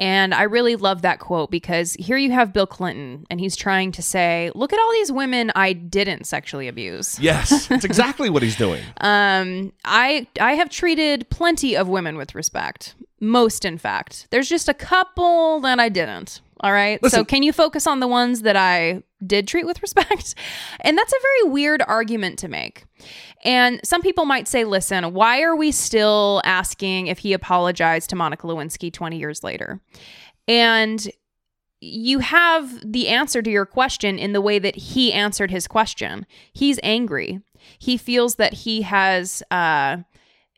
[0.00, 3.90] And I really love that quote because here you have Bill Clinton, and he's trying
[3.92, 8.42] to say, "Look at all these women I didn't sexually abuse." Yes, that's exactly what
[8.42, 8.82] he's doing.
[9.00, 12.94] Um, I I have treated plenty of women with respect.
[13.20, 14.28] Most, in fact.
[14.30, 16.40] There's just a couple that I didn't.
[16.60, 17.04] All right.
[17.06, 20.34] so can you focus on the ones that I did treat with respect?
[20.80, 22.84] And that's a very weird argument to make.
[23.44, 28.16] And some people might say, listen, why are we still asking if he apologized to
[28.16, 29.80] Monica Lewinsky 20 years later?
[30.48, 31.08] And
[31.80, 36.26] you have the answer to your question in the way that he answered his question.
[36.52, 37.40] He's angry.
[37.78, 39.98] He feels that he has uh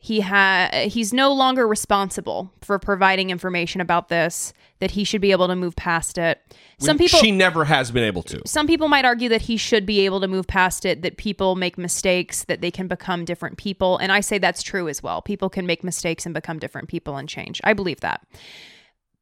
[0.02, 5.30] he ha he's no longer responsible for providing information about this that he should be
[5.30, 6.40] able to move past it.
[6.78, 8.40] Some people she never has been able to.
[8.46, 11.54] some people might argue that he should be able to move past it, that people
[11.54, 13.98] make mistakes, that they can become different people.
[13.98, 15.20] And I say that's true as well.
[15.20, 17.60] People can make mistakes and become different people and change.
[17.62, 18.26] I believe that.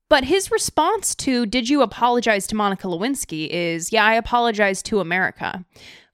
[0.08, 3.48] But his response to, Did you apologize to Monica Lewinsky?
[3.48, 5.64] is, Yeah, I apologized to America.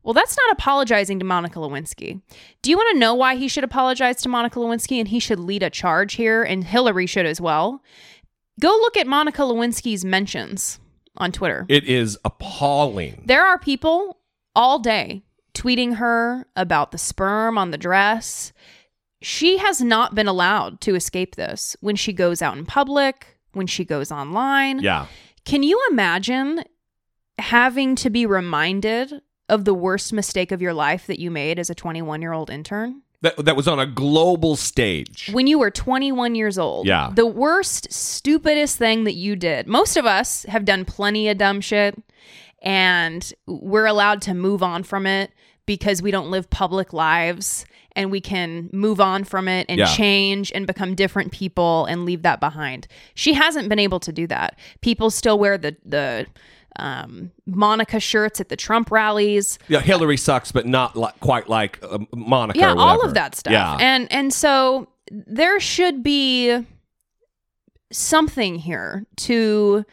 [0.05, 2.21] Well, that's not apologizing to Monica Lewinsky.
[2.61, 5.41] Do you want to know why he should apologize to Monica Lewinsky and he should
[5.41, 6.43] lead a charge here?
[6.43, 7.83] And Hillary should as well.
[8.61, 10.79] Go look at Monica Lewinsky's mentions
[11.17, 11.65] on Twitter.
[11.69, 13.23] It is appalling.
[13.25, 14.19] There are people
[14.55, 15.25] all day
[15.55, 18.53] tweeting her about the sperm on the dress.
[19.23, 23.67] She has not been allowed to escape this when she goes out in public, when
[23.67, 24.81] she goes online.
[24.81, 25.07] Yeah.
[25.47, 26.65] Can you imagine
[27.39, 29.23] having to be reminded
[29.55, 32.51] of the worst mistake of your life that you made as a 21 year old
[32.51, 33.01] intern?
[33.23, 35.31] That, that was on a global stage.
[35.33, 36.87] When you were 21 years old.
[36.87, 37.11] Yeah.
[37.15, 39.67] The worst, stupidest thing that you did.
[39.67, 41.97] Most of us have done plenty of dumb shit
[42.63, 45.31] and we're allowed to move on from it
[45.67, 47.65] because we don't live public lives
[47.97, 49.87] and we can move on from it and Yeah.
[49.87, 52.87] change and become different people and leave that behind.
[53.15, 54.59] She hasn't been able to do that.
[54.83, 56.27] People still wear the the
[56.79, 59.59] um, Monica shirts at the Trump rallies.
[59.69, 62.59] Yeah, Hillary sucks, but not li- quite like uh, Monica.
[62.59, 63.77] yeah all of that stuff Yeah.
[63.81, 66.65] and and so there should be
[67.93, 69.85] something here to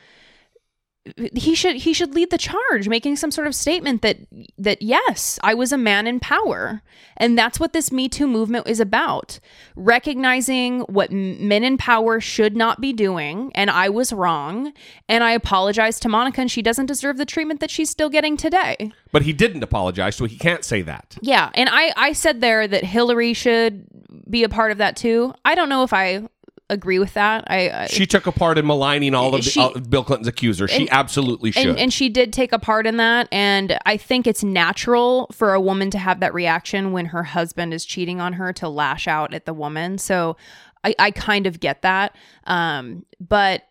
[1.34, 4.20] he should he should lead the charge making some sort of statement that
[4.58, 6.82] that yes i was a man in power.
[7.18, 9.40] And that's what this me too movement is about.
[9.76, 14.74] Recognizing what men in power should not be doing and i was wrong
[15.10, 18.38] and i apologize to monica and she doesn't deserve the treatment that she's still getting
[18.38, 18.92] today.
[19.12, 21.18] But he didn't apologize, so he can't say that.
[21.22, 23.88] yeah and i i said there that hillary should
[24.30, 25.34] be a part of that too.
[25.44, 26.28] I don't know if i
[26.72, 29.60] agree with that i, I She took a part in maligning all of the, She-
[29.60, 30.72] uh, Bill Clinton's accusers.
[30.72, 31.68] She And- absolutely should.
[31.68, 33.28] And, and she did take a part in that.
[33.32, 37.74] And I think it's natural for a woman to have that reaction when her husband
[37.74, 39.98] is cheating on her to lash out at the woman.
[39.98, 40.38] So
[40.84, 42.16] I, I kind of get that.
[42.46, 43.64] Um, but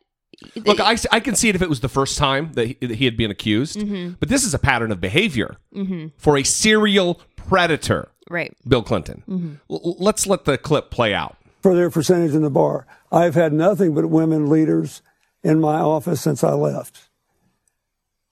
[0.56, 2.96] Look, I, I can see it if it was the first time that he, that
[2.96, 4.16] he had been accused, Mhm.
[4.20, 6.12] but this is a pattern of behavior Mhm.
[6.16, 8.56] for a serial predator, Right.
[8.66, 9.22] Bill Clinton.
[9.28, 9.58] Mhm.
[9.70, 11.36] L- let's let the clip play out.
[11.62, 12.86] For their percentage in the bar.
[13.12, 15.02] I've had nothing but women leaders
[15.42, 17.08] in my office since I left.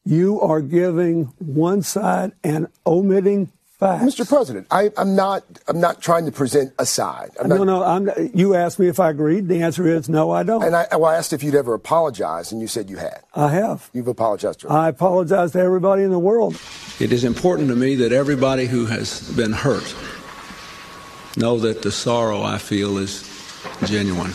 [0.05, 4.05] You are giving one side and omitting facts.
[4.05, 4.27] Mr.
[4.27, 5.45] President, I, I'm not.
[5.67, 7.31] I'm not trying to present a side.
[7.41, 7.83] I'm no, not, no.
[7.85, 9.49] I'm, you asked me if I agreed.
[9.49, 10.63] The answer is no, I don't.
[10.65, 13.21] And I, well, I asked if you'd ever apologize, and you said you had.
[13.35, 13.91] I have.
[13.93, 14.73] You've apologized to her.
[14.73, 16.59] I apologize to everybody in the world.
[17.01, 19.95] It is important to me that everybody who has been hurt
[21.39, 23.23] know that the sorrow I feel is
[23.87, 24.33] genuine.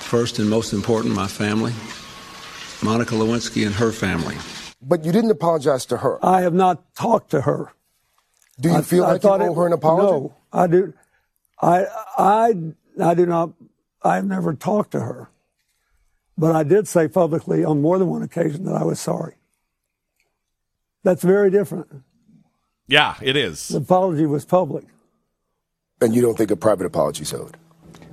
[0.00, 1.72] First and most important, my family,
[2.82, 4.36] Monica Lewinsky and her family.
[4.80, 6.24] But you didn't apologize to her.
[6.24, 7.72] I have not talked to her.
[8.60, 10.06] Do you I- feel I like you thought owe it- her an apology?
[10.06, 10.94] No, I do.
[11.60, 11.86] I
[12.18, 12.54] I
[13.02, 13.50] I do not.
[14.02, 15.28] I've never talked to her,
[16.38, 19.34] but I did say publicly on more than one occasion that I was sorry.
[21.02, 22.02] That's very different.
[22.86, 23.68] Yeah, it is.
[23.68, 24.84] The apology was public.
[26.00, 27.56] And you don't think a private apology is owed?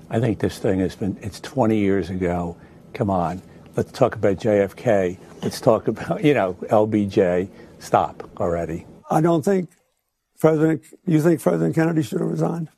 [0.10, 2.56] I think this thing has been, it's 20 years ago.
[2.94, 3.42] Come on.
[3.76, 5.18] Let's talk about JFK.
[5.42, 7.50] Let's talk about, you know, LBJ.
[7.80, 8.86] Stop already.
[9.10, 9.70] I don't think
[10.40, 10.84] President.
[11.06, 12.70] You think President Kennedy should have resigned?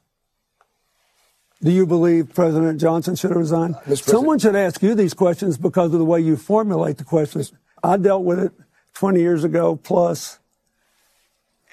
[1.62, 3.76] Do you believe President Johnson should have resigned?
[3.88, 7.54] Uh, Someone should ask you these questions because of the way you formulate the questions.
[7.84, 8.52] I dealt with it
[8.94, 10.40] 20 years ago plus,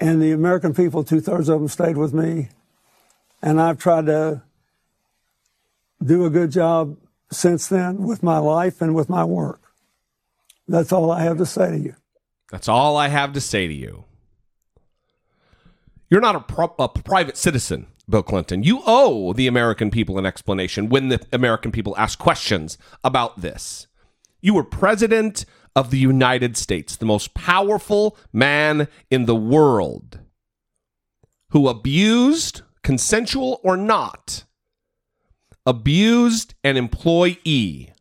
[0.01, 2.49] and the American people, two thirds of them stayed with me,
[3.43, 4.43] and I've tried to
[6.03, 6.97] do a good job
[7.31, 9.61] since then with my life and with my work.
[10.69, 11.95] That's all I have to say to you.
[12.51, 14.05] That's all I have to say to you.
[16.09, 18.63] You're not a, pro- a private citizen, Bill Clinton.
[18.63, 23.87] You owe the American people an explanation when the American people ask questions about this.
[24.43, 30.21] You were president of the United States, the most powerful man in the world,
[31.51, 34.45] who abused, consensual or not,
[35.65, 37.93] abused an employee.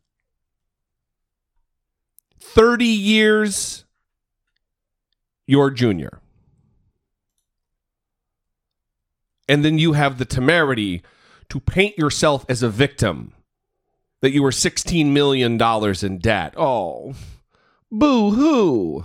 [2.40, 3.84] 30 years
[5.46, 6.20] your junior.
[9.48, 11.02] And then you have the temerity
[11.48, 13.32] to paint yourself as a victim
[14.22, 16.54] that you were $16 million in debt.
[16.56, 17.14] Oh,
[17.90, 19.04] boo hoo.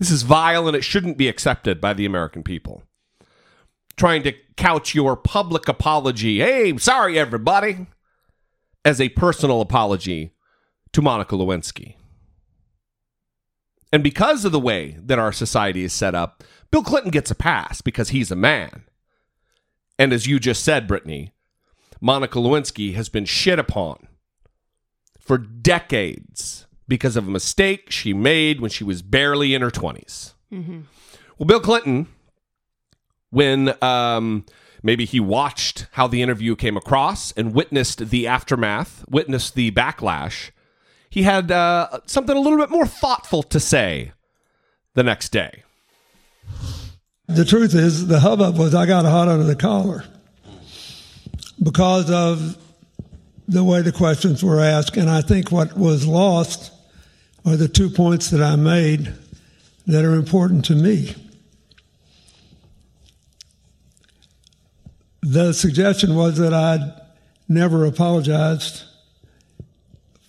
[0.00, 2.82] This is vile and it shouldn't be accepted by the American people.
[3.96, 7.86] Trying to couch your public apology, hey, sorry everybody,
[8.82, 10.32] as a personal apology
[10.94, 11.96] to Monica Lewinsky.
[13.92, 17.34] And because of the way that our society is set up, Bill Clinton gets a
[17.34, 18.84] pass because he's a man.
[19.98, 21.32] And as you just said, Brittany,
[22.00, 24.08] Monica Lewinsky has been shit upon
[25.18, 30.34] for decades because of a mistake she made when she was barely in her 20s.
[30.52, 30.80] Mm-hmm.
[31.38, 32.08] Well, Bill Clinton,
[33.30, 34.44] when um,
[34.82, 40.50] maybe he watched how the interview came across and witnessed the aftermath, witnessed the backlash,
[41.08, 44.12] he had uh, something a little bit more thoughtful to say
[44.94, 45.62] the next day.
[47.28, 50.04] The truth is, the hubbub was I got hot under the collar
[51.62, 52.56] because of
[53.46, 54.96] the way the questions were asked.
[54.96, 56.72] And I think what was lost
[57.44, 59.12] are the two points that I made
[59.86, 61.14] that are important to me.
[65.22, 67.00] The suggestion was that I'd
[67.48, 68.84] never apologized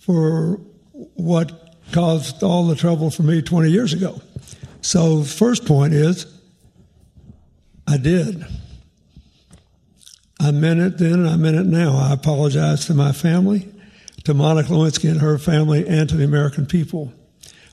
[0.00, 0.60] for
[1.14, 4.20] what caused all the trouble for me 20 years ago.
[4.80, 6.26] So, first point is,
[7.86, 8.44] I did.
[10.40, 11.96] I meant it then and I meant it now.
[11.96, 13.68] I apologize to my family,
[14.24, 17.12] to Monica Lewinsky and her family, and to the American people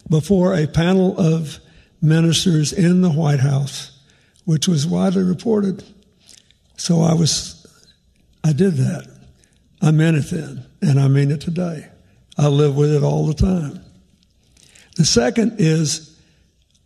[0.10, 1.60] before a panel of
[2.02, 4.00] ministers in the White House,
[4.46, 5.84] which was widely reported.
[6.78, 7.68] So I was,
[8.44, 9.08] I did that.
[9.82, 11.88] I meant it then, and I mean it today.
[12.38, 13.82] I live with it all the time.
[14.96, 16.20] The second is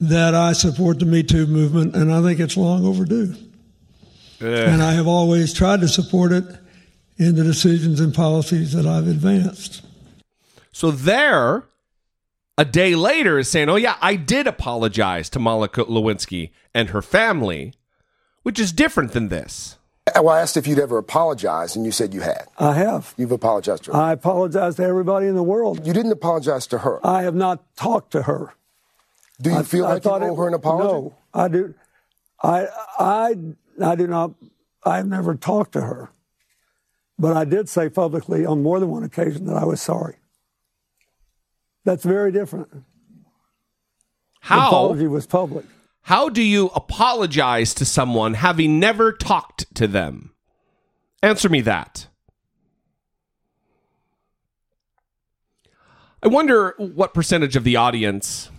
[0.02, 3.36] that I support the Me Too movement, and I think it's long overdue.
[4.40, 6.44] And I have always tried to support it
[7.18, 9.84] in the decisions and policies that I've advanced.
[10.72, 11.64] So there,
[12.58, 17.02] a day later, is saying, "Oh yeah, I did apologize to Monica Lewinsky and her
[17.02, 17.74] family,"
[18.44, 19.78] which is different than this.
[20.16, 22.48] Well, I asked if you'd ever apologized, and you said you had.
[22.60, 23.14] I have.
[23.18, 23.98] You've apologized to her.
[23.98, 25.88] I apologize to everybody in the world.
[25.88, 27.00] You didn't apologize to her.
[27.06, 28.54] I have not talked to her.
[29.42, 30.88] Do you I- feel I you owe it- her an apology?
[30.88, 31.74] No, I do.
[32.44, 32.68] I
[33.00, 33.36] I
[33.82, 34.32] I do not.
[34.86, 36.10] I've never talked to her,
[37.18, 40.16] but I did say publicly on more than one occasion that I was sorry.
[41.86, 42.72] That's very different.
[42.72, 42.80] The
[44.42, 44.68] How?
[44.68, 45.66] apology was public.
[46.04, 50.34] How do you apologize to someone having never talked to them?
[51.22, 52.08] Answer me that.
[56.22, 58.50] I wonder what percentage of the audience,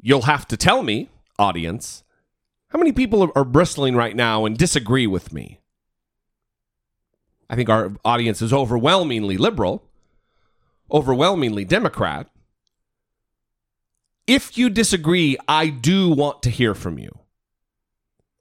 [0.00, 2.02] you'll have to tell me, audience,
[2.68, 5.60] how many people are bristling right now and disagree with me?
[7.48, 9.84] I think our audience is overwhelmingly liberal,
[10.90, 12.28] overwhelmingly Democrat.
[14.26, 17.20] If you disagree, I do want to hear from you.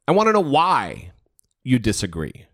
[0.08, 1.12] I want to know why
[1.64, 2.46] you disagree.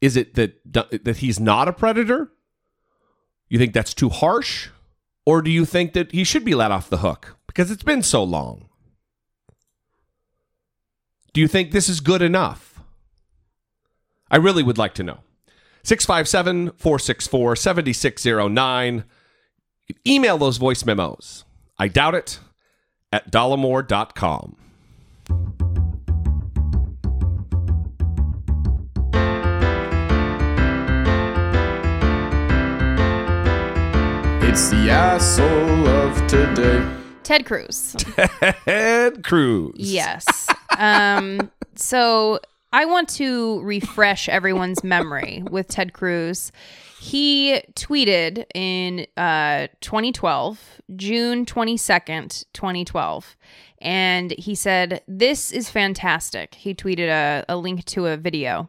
[0.00, 2.30] Is it that that he's not a predator?
[3.48, 4.68] You think that's too harsh?
[5.24, 8.02] Or do you think that he should be let off the hook because it's been
[8.02, 8.68] so long?
[11.32, 12.75] Do you think this is good enough?
[14.30, 15.20] I really would like to know.
[15.82, 19.04] 657 464 7609.
[20.06, 21.44] Email those voice memos.
[21.78, 22.40] I doubt it
[23.12, 24.56] at dollemore.com.
[34.42, 36.84] It's the asshole of today.
[37.22, 37.94] Ted Cruz.
[38.64, 39.74] Ted Cruz.
[39.76, 40.48] Yes.
[40.78, 42.40] Um, so
[42.72, 46.50] I want to refresh everyone's memory with Ted Cruz.
[47.00, 53.36] He tweeted in uh, 2012, June 22nd, 2012,
[53.80, 56.54] and he said, This is fantastic.
[56.56, 58.68] He tweeted a, a link to a video.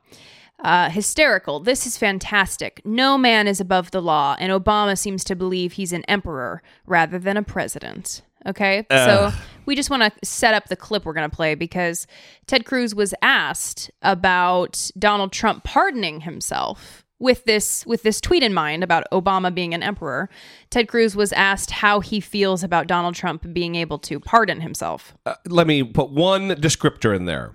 [0.59, 1.59] Uh, hysterical.
[1.59, 2.81] This is fantastic.
[2.83, 7.19] No man is above the law, and Obama seems to believe he's an emperor rather
[7.19, 8.23] than a president.
[8.47, 8.85] Okay.
[8.89, 9.31] Ugh.
[9.31, 12.07] So we just want to set up the clip we're going to play because
[12.47, 18.53] Ted Cruz was asked about Donald Trump pardoning himself with this with this tweet in
[18.53, 20.29] mind about Obama being an emperor.
[20.69, 25.15] Ted Cruz was asked how he feels about Donald Trump being able to pardon himself.
[25.25, 27.53] Uh, let me put one descriptor in there.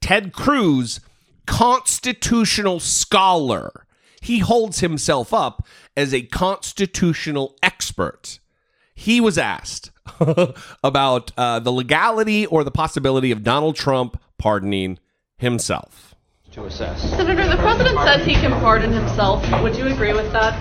[0.00, 1.00] Ted Cruz,
[1.46, 3.86] constitutional scholar.
[4.22, 8.38] He holds himself up as a constitutional expert.
[9.00, 9.92] He was asked
[10.84, 14.98] about uh, the legality or the possibility of Donald Trump pardoning
[15.38, 16.14] himself.
[16.52, 17.00] to assess.
[17.08, 19.42] Senator, the president says he can pardon himself.
[19.62, 20.60] Would you agree with that?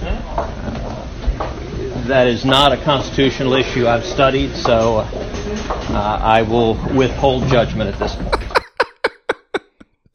[0.00, 0.71] That
[2.10, 8.14] is not a constitutional issue I've studied, so uh, I will withhold judgment at this
[8.14, 8.36] point.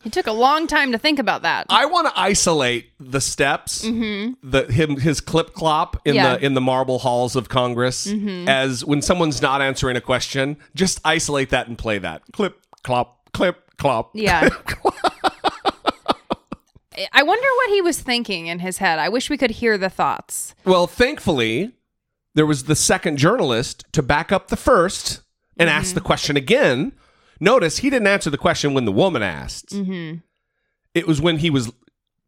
[0.04, 1.66] He took a long time to think about that.
[1.70, 4.36] I want to isolate the steps, Mhm.
[4.42, 6.38] the him his clip clop in Yeah.
[6.38, 8.48] the in the marble halls of Congress Mhm.
[8.48, 13.18] as when someone's not answering a question, just isolate that and play that clip clop
[13.34, 14.12] clip clop.
[14.14, 14.48] Yeah.
[17.14, 19.00] I wonder what he was thinking in his head.
[19.00, 20.56] I wish we could hear the thoughts.
[20.66, 21.74] Well, thankfully,
[22.34, 25.22] there was the second journalist to back up the first
[25.58, 26.94] and ask the question again.
[27.40, 29.70] Notice he didn't answer the question when the woman asked.
[29.70, 30.20] Mm-hmm.
[30.94, 31.72] It was when he was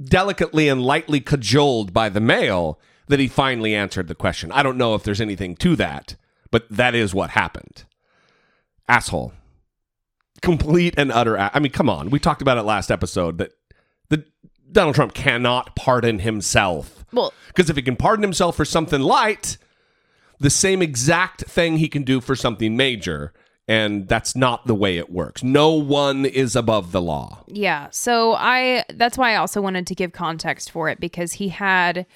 [0.01, 4.51] delicately and lightly cajoled by the male that he finally answered the question.
[4.51, 6.15] I don't know if there's anything to that,
[6.51, 7.85] but that is what happened.
[8.87, 9.33] Asshole.
[10.41, 11.35] Complete and utter.
[11.35, 12.09] A- I mean, come on.
[12.11, 13.51] We talked about it last episode that
[14.71, 17.03] Donald Trump cannot pardon himself.
[17.11, 19.57] Well, Because if he can pardon himself for something light,
[20.39, 23.33] the same exact thing he can do for something major.
[23.67, 25.43] And that's not the way it works.
[25.43, 27.43] No one is above the law.
[27.47, 27.87] Yeah.
[27.91, 32.07] So I that's why I also wanted to give context for it because he had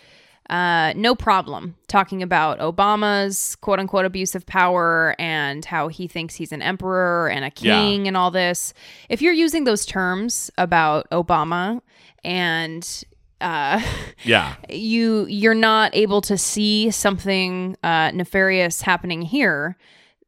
[0.50, 6.34] uh, no problem talking about Obama's quote unquote abuse of power and how he thinks
[6.36, 7.80] he's an emperor and a Yeah.
[7.82, 8.74] king and all this.
[9.08, 11.82] If you're using those terms about Obama
[12.24, 13.04] and
[13.42, 13.82] uh,
[14.24, 14.56] Yeah.
[14.70, 19.78] you you're not able to see something uh, nefarious happening here.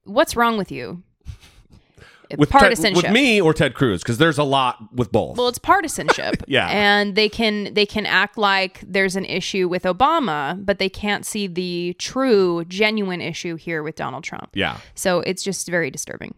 [0.03, 1.01] What's wrong with you?
[2.37, 3.03] With Ted, partisanship.
[3.03, 5.37] with me or Ted Cruz, because there's a lot with both.
[5.37, 6.43] Well, it's partisanship.
[6.47, 6.67] Yeah.
[6.69, 11.23] And they can they can act like there's an issue with Obama, but they can't
[11.25, 14.49] see the true, genuine issue here with Donald Trump.
[14.55, 14.79] Yeah.
[14.95, 16.33] So it's just very disturbing.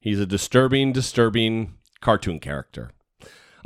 [0.00, 2.90] He's a disturbing, disturbing cartoon character.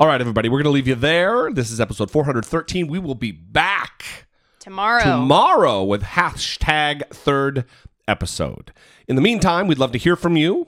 [0.02, 1.52] All right, everybody, we're going to leave you there.
[1.52, 2.88] This is episode 413.
[2.88, 4.26] We will be back
[4.58, 5.04] Tomorrow.
[5.04, 7.64] tomorrow with hashtag third
[8.08, 8.72] episode.
[9.06, 10.66] In the meantime, we'd love to hear from you.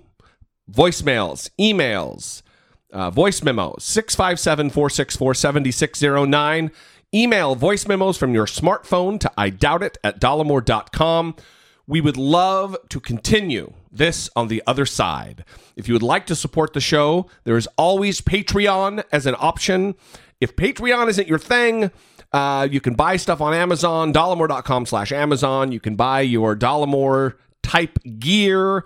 [0.70, 2.42] Voicemails, emails,
[2.92, 6.70] uh, voice memos, 657 464 7609.
[7.12, 11.34] Email voice memos from your smartphone to I doubt it at dollemore.com.
[11.86, 15.44] We would love to continue this on the other side.
[15.76, 19.94] If you would like to support the show, there is always Patreon as an option.
[20.40, 21.90] If Patreon isn't your thing,
[22.32, 25.72] uh, you can buy stuff on Amazon, dollemore.com slash Amazon.
[25.72, 28.84] You can buy your Dollemore type gear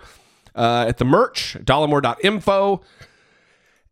[0.55, 2.81] uh, at the merch, dollemore.info.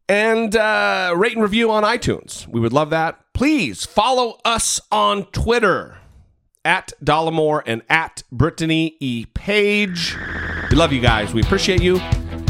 [0.09, 2.47] And uh, rate and review on iTunes.
[2.47, 3.19] We would love that.
[3.33, 5.97] Please follow us on Twitter
[6.67, 9.25] at Dollemore and at Brittany E.
[9.33, 10.17] Page.
[10.69, 11.33] We love you guys.
[11.33, 11.93] We appreciate you.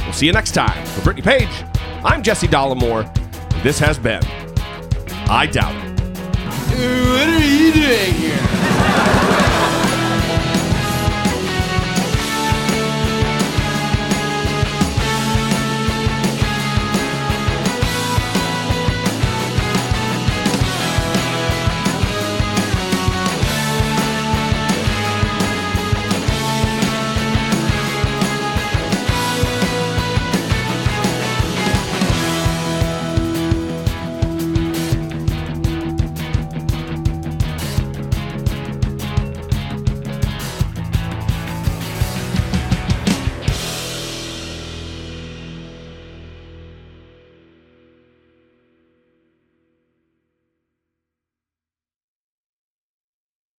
[0.03, 0.83] We'll see you next time.
[0.87, 1.63] For Brittany Page,
[2.03, 3.05] I'm Jesse Dollemore.
[3.61, 4.23] This has been
[5.29, 5.99] I Doubt It.
[6.71, 9.43] What are you doing here?